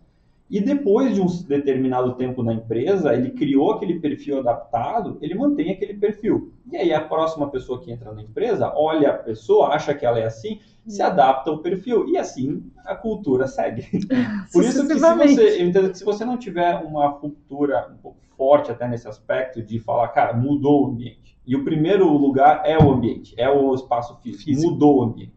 E 0.50 0.62
depois 0.62 1.16
de 1.16 1.22
um 1.22 1.26
determinado 1.48 2.14
tempo 2.14 2.44
na 2.44 2.54
empresa, 2.54 3.14
ele 3.14 3.32
criou 3.32 3.72
aquele 3.72 4.00
perfil 4.00 4.40
adaptado, 4.40 5.18
ele 5.20 5.34
mantém 5.34 5.72
aquele 5.72 5.96
perfil. 5.96 6.54
E 6.72 6.78
aí 6.78 6.94
a 6.94 7.02
próxima 7.02 7.50
pessoa 7.50 7.82
que 7.82 7.92
entra 7.92 8.12
na 8.14 8.22
empresa, 8.22 8.72
olha 8.76 9.10
a 9.10 9.14
pessoa, 9.14 9.70
acha 9.70 9.94
que 9.94 10.06
ela 10.06 10.20
é 10.20 10.26
assim, 10.26 10.60
se 10.86 11.02
adapta 11.02 11.50
ao 11.50 11.60
perfil. 11.60 12.08
E 12.08 12.18
assim 12.18 12.64
a 12.86 12.96
cultura 12.96 13.48
segue. 13.48 13.88
Por 14.54 14.64
isso 14.64 14.88
que 14.88 14.94
se 14.94 15.16
você, 15.16 15.94
se 15.96 16.06
você 16.06 16.24
não 16.24 16.38
tiver 16.38 16.76
uma 16.84 17.14
cultura 17.14 17.90
um 17.92 17.98
pouco 17.98 18.18
forte 18.38 18.70
até 18.70 18.88
nesse 18.88 19.08
aspecto 19.08 19.64
de 19.64 19.80
falar, 19.80 20.10
cara, 20.10 20.34
mudou 20.34 20.84
o 20.84 20.88
ambiente. 20.92 21.36
E 21.48 21.56
o 21.56 21.64
primeiro 21.64 22.08
lugar 22.12 22.62
é 22.66 22.78
o 22.78 22.92
ambiente, 22.92 23.34
é 23.38 23.50
o 23.50 23.74
espaço 23.74 24.16
físico, 24.22 24.44
físico. 24.44 24.72
mudou 24.72 25.00
o 25.00 25.04
ambiente 25.04 25.35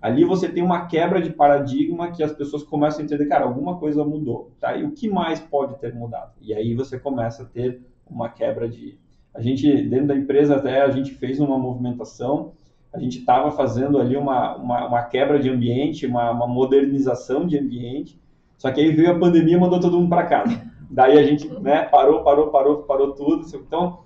ali 0.00 0.24
você 0.24 0.48
tem 0.48 0.62
uma 0.62 0.86
quebra 0.86 1.20
de 1.20 1.30
paradigma 1.30 2.10
que 2.10 2.22
as 2.22 2.32
pessoas 2.32 2.62
começam 2.62 3.00
a 3.00 3.04
entender, 3.04 3.26
cara, 3.26 3.44
alguma 3.44 3.76
coisa 3.78 4.04
mudou, 4.04 4.52
tá? 4.60 4.76
E 4.76 4.84
o 4.84 4.92
que 4.92 5.08
mais 5.08 5.40
pode 5.40 5.78
ter 5.78 5.94
mudado? 5.94 6.32
E 6.40 6.54
aí 6.54 6.74
você 6.74 6.98
começa 6.98 7.42
a 7.42 7.46
ter 7.46 7.80
uma 8.08 8.28
quebra 8.28 8.68
de... 8.68 8.98
A 9.34 9.40
gente, 9.40 9.70
dentro 9.82 10.08
da 10.08 10.16
empresa 10.16 10.56
até, 10.56 10.82
a 10.82 10.90
gente 10.90 11.12
fez 11.12 11.38
uma 11.38 11.58
movimentação, 11.58 12.52
a 12.92 12.98
gente 12.98 13.18
estava 13.18 13.50
fazendo 13.50 13.98
ali 13.98 14.16
uma, 14.16 14.56
uma, 14.56 14.86
uma, 14.86 15.02
quebra 15.02 15.38
de 15.38 15.48
ambiente, 15.50 16.06
uma, 16.06 16.30
uma 16.30 16.46
modernização 16.46 17.46
de 17.46 17.58
ambiente, 17.58 18.18
só 18.56 18.70
que 18.72 18.80
aí 18.80 18.92
veio 18.92 19.12
a 19.12 19.18
pandemia 19.18 19.56
e 19.56 19.60
mandou 19.60 19.78
todo 19.78 19.98
mundo 19.98 20.08
para 20.08 20.26
casa. 20.26 20.60
Daí 20.90 21.18
a 21.18 21.22
gente 21.22 21.46
né, 21.60 21.82
parou, 21.84 22.24
parou, 22.24 22.48
parou, 22.48 22.78
parou 22.78 23.12
tudo. 23.12 23.46
Então, 23.54 24.00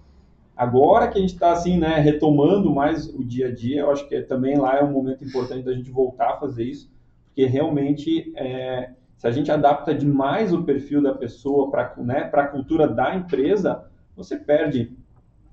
Agora 0.57 1.09
que 1.09 1.19
a 1.19 1.21
gente 1.21 1.33
está 1.33 1.53
assim, 1.53 1.79
né, 1.79 1.99
retomando 1.99 2.71
mais 2.71 3.09
o 3.09 3.25
dia 3.25 3.49
a 3.49 3.55
dia, 3.55 3.81
eu 3.81 3.91
acho 3.91 4.07
que 4.07 4.21
também 4.23 4.57
lá 4.59 4.79
é 4.79 4.85
um 4.85 4.93
momento 4.93 5.25
importante 5.25 5.65
da 5.65 5.73
gente 5.73 5.91
voltar 5.91 6.35
a 6.35 6.37
fazer 6.37 6.65
isso, 6.65 6.91
porque 7.27 7.47
realmente 7.47 8.33
é, 8.37 8.91
se 9.17 9.27
a 9.27 9.31
gente 9.31 9.51
adapta 9.51 9.95
demais 9.95 10.53
o 10.53 10.63
perfil 10.63 11.03
da 11.03 11.15
pessoa 11.15 11.71
para 11.71 11.95
né, 11.99 12.31
a 12.33 12.47
cultura 12.49 12.87
da 12.87 13.15
empresa, 13.15 13.85
você 14.15 14.37
perde 14.37 14.95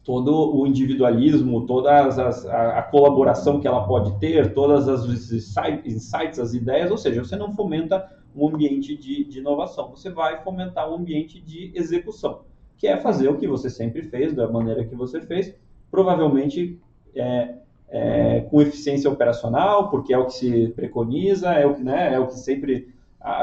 todo 0.04 0.54
o 0.56 0.68
individualismo, 0.68 1.66
toda 1.66 2.06
as, 2.06 2.46
a, 2.46 2.80
a, 2.80 2.84
colaboração 2.84 3.60
que 3.60 3.68
ela 3.68 3.86
pode 3.88 4.20
ter, 4.20 4.54
todas 4.54 4.90
as 4.90 5.06
insights, 5.32 6.40
as 6.40 6.54
ideias, 6.54 6.92
ou 6.92 6.98
seja, 6.98 7.24
você 7.24 7.38
não 7.38 7.54
fomenta 7.54 8.12
um 8.36 8.50
ambiente 8.50 8.98
de, 8.98 9.24
de 9.24 9.40
inovação, 9.40 9.92
você 9.92 10.10
vai 10.10 10.44
fomentar 10.44 10.90
um 10.90 10.96
ambiente 10.96 11.40
de 11.40 11.72
execução 11.74 12.49
que 12.80 12.88
é 12.88 12.98
fazer 12.98 13.28
o 13.28 13.38
que 13.38 13.46
você 13.46 13.70
sempre 13.70 14.02
fez, 14.04 14.34
da 14.34 14.48
maneira 14.48 14.86
que 14.86 14.96
você 14.96 15.20
fez, 15.20 15.54
provavelmente 15.92 16.80
é, 17.14 17.56
é, 17.90 18.42
com 18.50 18.62
eficiência 18.62 19.10
operacional, 19.10 19.90
porque 19.90 20.14
é 20.14 20.18
o 20.18 20.26
que 20.26 20.34
se 20.34 20.70
preconiza, 20.70 21.50
é 21.50 21.66
o 21.66 21.76
que, 21.76 21.84
né, 21.84 22.14
é 22.14 22.20
o 22.20 22.28
que 22.28 22.40
sempre, 22.40 22.88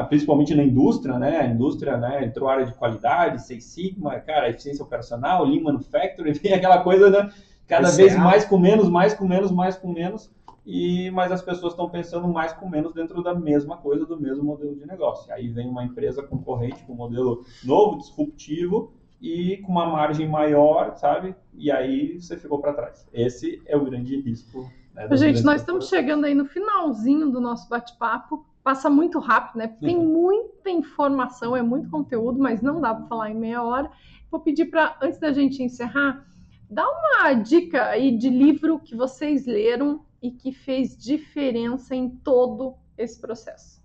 principalmente 0.09 0.55
na 0.55 0.64
indústria, 0.64 1.18
né, 1.18 1.37
a 1.38 1.46
indústria 1.46 1.99
né, 1.99 2.25
entrou 2.25 2.49
área 2.49 2.64
de 2.64 2.72
qualidade, 2.72 3.46
Seis 3.46 3.64
Sigma, 3.64 4.18
cara, 4.20 4.49
eficiência 4.49 4.83
operacional, 4.83 5.44
Lean 5.44 5.62
Manufacturing, 5.62 6.33
vem 6.42 6.55
aquela 6.55 6.83
coisa, 6.83 7.11
né, 7.11 7.31
cada 7.66 7.90
vez 7.90 8.16
mais 8.16 8.46
com 8.46 8.57
menos, 8.57 8.88
mais 8.88 9.12
com 9.12 9.29
menos, 9.29 9.51
mais 9.51 9.77
com 9.77 9.92
menos, 9.92 10.31
e 10.64 11.11
mas 11.11 11.31
as 11.31 11.42
pessoas 11.42 11.75
estão 11.75 11.90
pensando 11.90 12.27
mais 12.27 12.55
com 12.55 12.68
menos 12.68 12.94
dentro 12.94 13.22
da 13.22 13.35
mesma 13.35 13.77
coisa, 13.77 14.07
do 14.07 14.18
mesmo 14.18 14.42
modelo 14.42 14.75
de 14.75 14.85
negócio. 14.85 15.33
Aí 15.33 15.46
vem 15.49 15.68
uma 15.68 15.85
empresa 15.85 16.25
concorrente 16.25 16.83
com 16.85 16.92
um 16.92 16.96
modelo 16.96 17.44
novo, 17.64 17.99
disruptivo, 17.99 18.92
e 19.20 19.59
com 19.59 19.72
uma 19.72 19.87
margem 19.87 20.29
maior, 20.29 20.96
sabe? 20.96 21.35
E 21.55 21.70
aí 21.70 22.20
você 22.20 22.37
ficou 22.37 22.61
para 22.61 22.74
trás. 22.74 23.09
Esse 23.12 23.62
é 23.66 23.76
o 23.76 23.85
grande 23.85 24.20
risco. 24.20 24.70
Né, 24.94 25.09
Gente, 25.16 25.42
nós 25.42 25.61
estamos 25.61 25.88
chegando 25.88 26.24
aí 26.24 26.35
no 26.35 26.46
finalzinho 26.46 27.31
do 27.31 27.40
nosso 27.40 27.68
bate-papo. 27.68 28.46
Passa 28.62 28.90
muito 28.90 29.18
rápido, 29.18 29.59
né? 29.59 29.68
Tem 29.81 29.96
uhum. 29.96 30.12
muita 30.12 30.70
informação, 30.70 31.57
é 31.57 31.62
muito 31.62 31.88
conteúdo, 31.88 32.38
mas 32.38 32.61
não 32.61 32.81
dá 32.81 32.94
para 32.94 33.07
falar 33.07 33.31
em 33.31 33.35
meia 33.35 33.62
hora. 33.62 33.90
Vou 34.31 34.40
pedir 34.40 34.66
para, 34.66 34.98
antes 35.00 35.18
da 35.18 35.33
gente 35.33 35.62
encerrar, 35.62 36.26
dá 36.68 36.85
uma 36.88 37.33
dica 37.35 37.85
aí 37.85 38.16
de 38.16 38.29
livro 38.29 38.81
que 38.81 38.96
vocês 38.96 39.46
leram 39.46 40.05
e 40.20 40.31
que 40.31 40.50
fez 40.52 40.96
diferença 40.96 41.94
em 41.94 42.11
todo 42.11 42.74
esse 42.98 43.20
processo. 43.20 43.81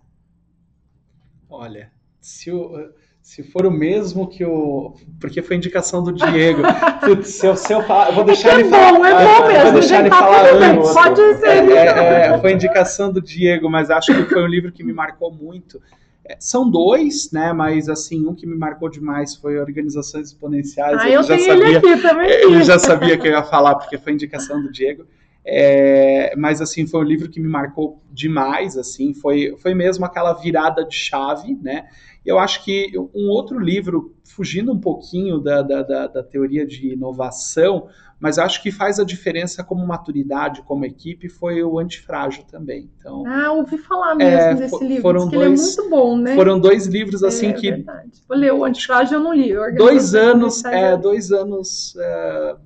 Olha, 1.48 1.92
se 2.20 2.50
o 2.50 2.92
se 3.22 3.40
for 3.44 3.64
o 3.64 3.70
mesmo 3.70 4.26
que 4.26 4.44
o. 4.44 4.96
Porque 5.20 5.40
foi 5.40 5.56
indicação 5.56 6.02
do 6.02 6.12
Diego. 6.12 6.62
Putz, 7.06 7.28
se 7.28 7.46
eu, 7.46 7.56
se 7.56 7.72
eu, 7.72 7.80
falar, 7.84 8.08
eu 8.08 8.14
vou 8.16 8.24
deixar 8.24 8.50
é 8.50 8.54
ele 8.54 8.64
bom, 8.64 8.70
falar. 8.70 9.08
É 9.08 9.24
bom 9.24 9.46
mesmo, 9.46 9.62
vou 9.62 9.72
deixar 9.72 10.00
ele 10.00 10.10
tá 10.10 10.18
falar 10.18 10.52
antes. 10.52 10.92
Pode 10.92 11.34
ser. 11.38 11.46
É, 11.46 11.86
é, 11.86 12.26
é, 12.26 12.38
foi 12.38 12.52
indicação 12.52 13.12
do 13.12 13.22
Diego, 13.22 13.70
mas 13.70 13.90
acho 13.90 14.12
que 14.12 14.24
foi 14.24 14.42
um 14.42 14.48
livro 14.48 14.72
que 14.72 14.82
me 14.82 14.92
marcou 14.92 15.32
muito. 15.32 15.80
É, 16.24 16.36
são 16.40 16.68
dois, 16.68 17.30
né? 17.30 17.52
Mas 17.52 17.88
assim, 17.88 18.26
um 18.26 18.34
que 18.34 18.44
me 18.44 18.56
marcou 18.56 18.88
demais 18.88 19.36
foi 19.36 19.56
Organizações 19.56 20.28
Exponenciais. 20.28 20.98
Ah, 21.00 21.08
eu 21.08 21.22
já 21.22 21.38
sabia, 21.38 21.52
ele 21.52 21.76
aqui 21.76 22.02
também. 22.02 22.26
Ele 22.42 22.62
já 22.64 22.78
sabia 22.78 23.16
que 23.16 23.28
eu 23.28 23.32
ia 23.32 23.44
falar, 23.44 23.76
porque 23.76 23.98
foi 23.98 24.12
indicação 24.12 24.60
do 24.60 24.70
Diego. 24.70 25.06
É, 25.44 26.34
mas 26.36 26.60
assim 26.60 26.86
foi 26.86 27.00
um 27.00 27.04
livro 27.04 27.28
que 27.28 27.40
me 27.40 27.48
marcou 27.48 28.00
demais 28.12 28.76
assim 28.76 29.12
foi 29.12 29.56
foi 29.60 29.74
mesmo 29.74 30.04
aquela 30.04 30.32
virada 30.34 30.84
de 30.84 30.94
chave 30.94 31.58
né 31.60 31.86
eu 32.24 32.38
acho 32.38 32.64
que 32.64 32.92
um 33.14 33.28
outro 33.28 33.58
livro, 33.58 34.14
fugindo 34.24 34.72
um 34.72 34.78
pouquinho 34.78 35.40
da, 35.40 35.60
da, 35.60 35.82
da, 35.82 36.06
da 36.06 36.22
teoria 36.22 36.64
de 36.64 36.92
inovação, 36.92 37.88
mas 38.20 38.38
acho 38.38 38.62
que 38.62 38.70
faz 38.70 39.00
a 39.00 39.04
diferença 39.04 39.64
como 39.64 39.84
maturidade, 39.84 40.62
como 40.62 40.84
equipe, 40.84 41.28
foi 41.28 41.62
o 41.64 41.78
Antifrágil 41.80 42.44
também. 42.44 42.88
Então, 42.96 43.26
ah, 43.26 43.50
ouvi 43.52 43.76
falar 43.76 44.14
mesmo 44.14 44.38
é, 44.38 44.54
desse 44.54 44.84
livro, 44.84 45.02
foram 45.02 45.28
dois, 45.28 45.34
ele 45.34 45.44
é 45.44 45.48
muito 45.48 45.90
bom, 45.90 46.16
né? 46.16 46.36
Foram 46.36 46.60
dois 46.60 46.86
livros 46.86 47.24
assim 47.24 47.48
é, 47.48 47.52
que... 47.52 47.70
Verdade. 47.72 48.22
Vou 48.28 48.38
ler 48.38 48.52
o 48.52 48.64
Antifrágil, 48.64 49.18
eu 49.18 49.24
não 49.24 49.34
li. 49.34 49.52
Dois 49.76 50.14
anos, 50.14 50.64
é, 50.64 50.96
dois 50.96 51.32
anos 51.32 51.96
é, 51.98 52.56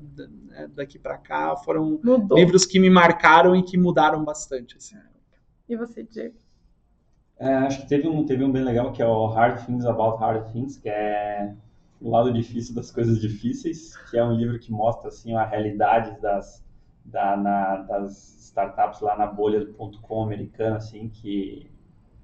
daqui 0.75 0.99
para 0.99 1.17
cá 1.17 1.57
foram 1.57 1.99
Mudou. 2.05 2.37
livros 2.37 2.67
que 2.67 2.79
me 2.79 2.91
marcaram 2.91 3.57
e 3.57 3.63
que 3.63 3.79
mudaram 3.79 4.23
bastante. 4.23 4.77
Assim. 4.77 4.97
E 5.67 5.75
você, 5.75 6.03
Diego? 6.03 6.35
É, 7.39 7.53
acho 7.55 7.83
que 7.83 7.89
teve 7.89 8.09
um, 8.09 8.25
teve 8.25 8.45
um 8.45 8.51
bem 8.51 8.65
legal 8.65 8.93
que 8.93 9.03
é 9.03 9.07
o 9.07 9.27
Hard 9.27 9.65
Things 9.67 9.85
About 9.85 10.19
Hard 10.19 10.53
Things, 10.53 10.79
que 10.79 10.89
é 10.89 11.55
o 12.01 12.11
lado 12.11 12.33
difícil 12.33 12.75
das 12.75 12.91
coisas 12.91 13.21
difíceis, 13.21 13.97
que 14.11 14.17
é 14.17 14.25
um 14.25 14.33
livro 14.33 14.59
que 14.59 14.73
mostra 14.73 15.09
assim 15.09 15.35
a 15.35 15.45
realidade 15.45 16.19
das, 16.21 16.65
da, 17.05 17.37
na, 17.37 17.77
das 17.83 18.37
startups 18.41 19.01
lá 19.01 19.17
na 19.17 19.27
bolha 19.27 19.65
do 19.65 19.73
ponto 19.75 20.01
.com 20.01 20.23
americana, 20.23 20.77
assim, 20.77 21.09
que 21.09 21.71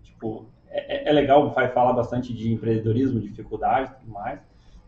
tipo 0.03 0.47
é, 0.69 1.09
é, 1.09 1.11
é 1.11 1.13
legal, 1.13 1.51
vai 1.51 1.69
falar 1.69 1.93
bastante 1.93 2.33
de 2.33 2.51
empreendedorismo, 2.51 3.21
dificuldade, 3.21 3.93
e 3.93 3.95
tudo 4.01 4.13
mais. 4.13 4.41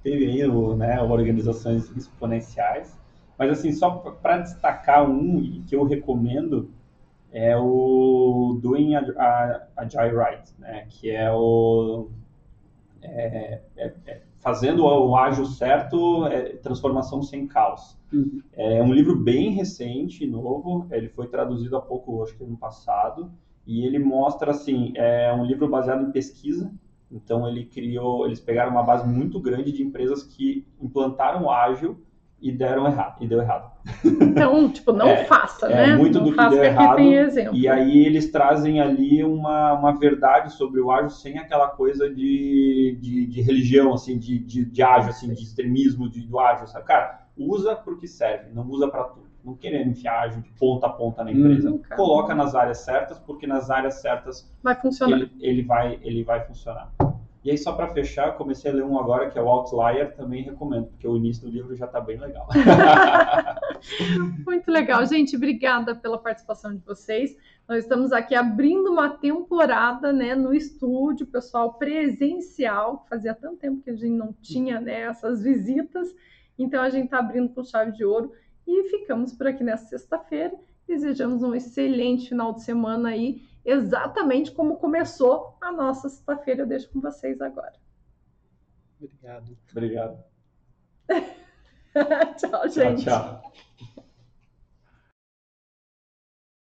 Teve 0.03 0.27
aí 0.27 0.45
o, 0.47 0.75
né, 0.75 1.01
organizações 1.03 1.95
exponenciais, 1.97 2.99
mas 3.39 3.51
assim 3.51 3.73
só 3.73 3.91
para 3.91 4.39
destacar 4.39 5.09
um 5.09 5.63
que 5.67 5.77
eu 5.77 5.85
recomendo 5.85 6.71
é 7.35 7.57
o 7.57 8.61
Doing 8.63 8.95
Agile 9.77 10.17
Right, 10.17 10.55
né? 10.57 10.87
que 10.89 11.11
é 11.11 11.31
o 11.33 12.09
é, 13.03 13.61
é, 13.77 13.93
é, 14.07 14.23
fazendo 14.39 14.85
o 14.85 15.17
ágil 15.17 15.45
certo, 15.45 16.27
é, 16.27 16.57
transformação 16.57 17.23
sem 17.23 17.47
caos. 17.47 17.99
Uhum. 18.13 18.41
É 18.53 18.81
um 18.81 18.93
livro 18.93 19.17
bem 19.17 19.51
recente, 19.51 20.25
novo, 20.27 20.87
ele 20.93 21.09
foi 21.09 21.27
traduzido 21.27 21.77
há 21.77 21.81
pouco, 21.81 22.23
acho 22.23 22.37
que 22.37 22.45
ano 22.45 22.57
passado, 22.57 23.33
e 23.67 23.85
ele 23.85 23.99
mostra, 23.99 24.53
assim, 24.53 24.93
é 24.95 25.35
um 25.35 25.45
livro 25.45 25.69
baseado 25.69 26.07
em 26.07 26.13
pesquisa, 26.13 26.73
então 27.11 27.49
ele 27.49 27.65
criou, 27.65 28.27
eles 28.27 28.41
pegaram 28.41 28.71
uma 28.71 28.83
base 28.83 29.07
muito 29.09 29.41
grande 29.41 29.73
de 29.73 29.83
empresas 29.83 30.23
que 30.23 30.65
implantaram 30.81 31.45
o 31.45 31.51
ágil 31.51 31.99
e 32.45 32.53
deram 32.53 32.87
errado, 32.87 33.17
e 33.23 33.27
deu 33.27 33.41
errado. 33.41 33.73
Então, 34.05 34.69
tipo, 34.71 34.93
não 34.93 35.09
é, 35.09 35.25
faça, 35.25 35.67
é, 35.67 35.87
né? 35.87 35.97
Muito 35.97 36.19
não 36.19 36.27
do 36.27 36.37
que 36.37 36.49
deu 36.51 36.63
errado. 36.63 37.01
E 37.55 37.67
aí 37.67 38.05
eles 38.05 38.31
trazem 38.31 38.83
ali 38.83 39.25
uma, 39.25 39.73
uma 39.73 39.99
verdade 39.99 40.53
sobre 40.53 40.79
o 40.79 40.93
ágil 40.93 41.09
sem 41.09 41.39
aquela 41.39 41.69
coisa 41.69 42.07
de, 42.13 42.99
de, 43.01 43.27
de 43.27 43.41
religião, 43.41 43.95
assim, 43.95 44.19
de, 44.19 44.39
de, 44.39 44.63
de 44.63 44.83
ágil, 44.83 45.09
assim, 45.09 45.33
de 45.33 45.43
extremismo 45.43 46.07
de, 46.07 46.21
do 46.21 46.39
ágil, 46.39 46.67
sabe? 46.67 46.85
Cara, 46.85 47.23
usa 47.35 47.75
para 47.75 47.95
o 47.95 47.97
que 47.97 48.07
serve, 48.07 48.51
não 48.53 48.69
usa 48.69 48.89
para 48.89 49.05
tudo. 49.05 49.25
Não 49.43 49.55
querendo 49.55 49.91
enfiar 49.91 50.25
ágil 50.25 50.43
de 50.43 50.51
ponta 50.51 50.87
a 50.87 50.91
ponta 50.91 51.25
na 51.25 51.33
empresa. 51.33 51.71
Hum, 51.71 51.81
Coloca 51.97 52.35
nas 52.35 52.55
áreas 52.55 52.79
certas, 52.79 53.19
porque 53.19 53.47
nas 53.47 53.71
áreas 53.71 53.95
certas 54.03 54.51
vai 54.63 54.75
funcionar. 54.75 55.17
Ele, 55.17 55.31
ele, 55.41 55.63
vai, 55.63 55.99
ele 56.03 56.23
vai 56.25 56.45
funcionar. 56.45 56.91
E 57.45 57.51
aí, 57.51 57.59
só 57.59 57.73
para 57.73 57.93
fechar, 57.93 58.39
comecei 58.39 58.71
a 58.71 58.75
ler 58.75 58.85
um 58.85 58.99
agora 58.99 59.29
que 59.31 59.39
é 59.39 59.43
o 59.43 59.47
Outlier, 59.47 60.17
também 60.17 60.43
recomendo, 60.43 60.87
porque 60.87 61.07
o 61.07 61.15
início 61.15 61.43
do 61.43 61.51
livro 61.51 61.75
já 61.77 61.85
está 61.85 62.01
bem 62.01 62.19
legal. 62.19 62.49
Muito 64.47 64.71
legal, 64.71 65.05
gente. 65.05 65.37
Obrigada 65.37 65.95
pela 65.95 66.17
participação 66.17 66.75
de 66.75 66.83
vocês. 66.83 67.37
Nós 67.69 67.85
estamos 67.85 68.13
aqui 68.13 68.35
abrindo 68.35 68.91
uma 68.91 69.11
temporada 69.11 70.11
né, 70.11 70.35
no 70.35 70.55
estúdio, 70.55 71.27
pessoal, 71.27 71.75
presencial. 71.75 73.05
Fazia 73.11 73.35
tanto 73.35 73.59
tempo 73.59 73.83
que 73.83 73.91
a 73.91 73.95
gente 73.95 74.17
não 74.17 74.33
tinha 74.41 74.81
né, 74.81 75.03
essas 75.03 75.43
visitas. 75.43 76.15
Então, 76.59 76.83
a 76.83 76.89
gente 76.89 77.07
está 77.07 77.19
abrindo 77.19 77.51
com 77.51 77.63
chave 77.63 77.93
de 77.93 78.07
ouro. 78.07 78.33
E 78.67 78.89
ficamos 78.89 79.35
por 79.35 79.47
aqui 79.49 79.63
nessa 79.63 79.85
sexta-feira. 79.85 80.55
Desejamos 80.89 81.43
um 81.43 81.55
excelente 81.55 82.31
final 82.31 82.55
de 82.55 82.63
semana 82.63 83.11
aí, 83.11 83.43
exatamente 83.65 84.53
como 84.53 84.77
começou 84.77 85.57
a 85.61 85.73
nossa 85.73 86.09
sexta-feira. 86.09 86.63
Eu 86.63 86.67
deixo 86.67 86.91
com 86.91 87.01
vocês 87.01 87.41
agora. 87.41 87.75
Obrigado. 89.01 89.59
Obrigado. 89.71 90.25
tchau, 92.39 92.69
gente. 92.69 93.05
Tchau, 93.05 93.43
tchau. 93.43 93.53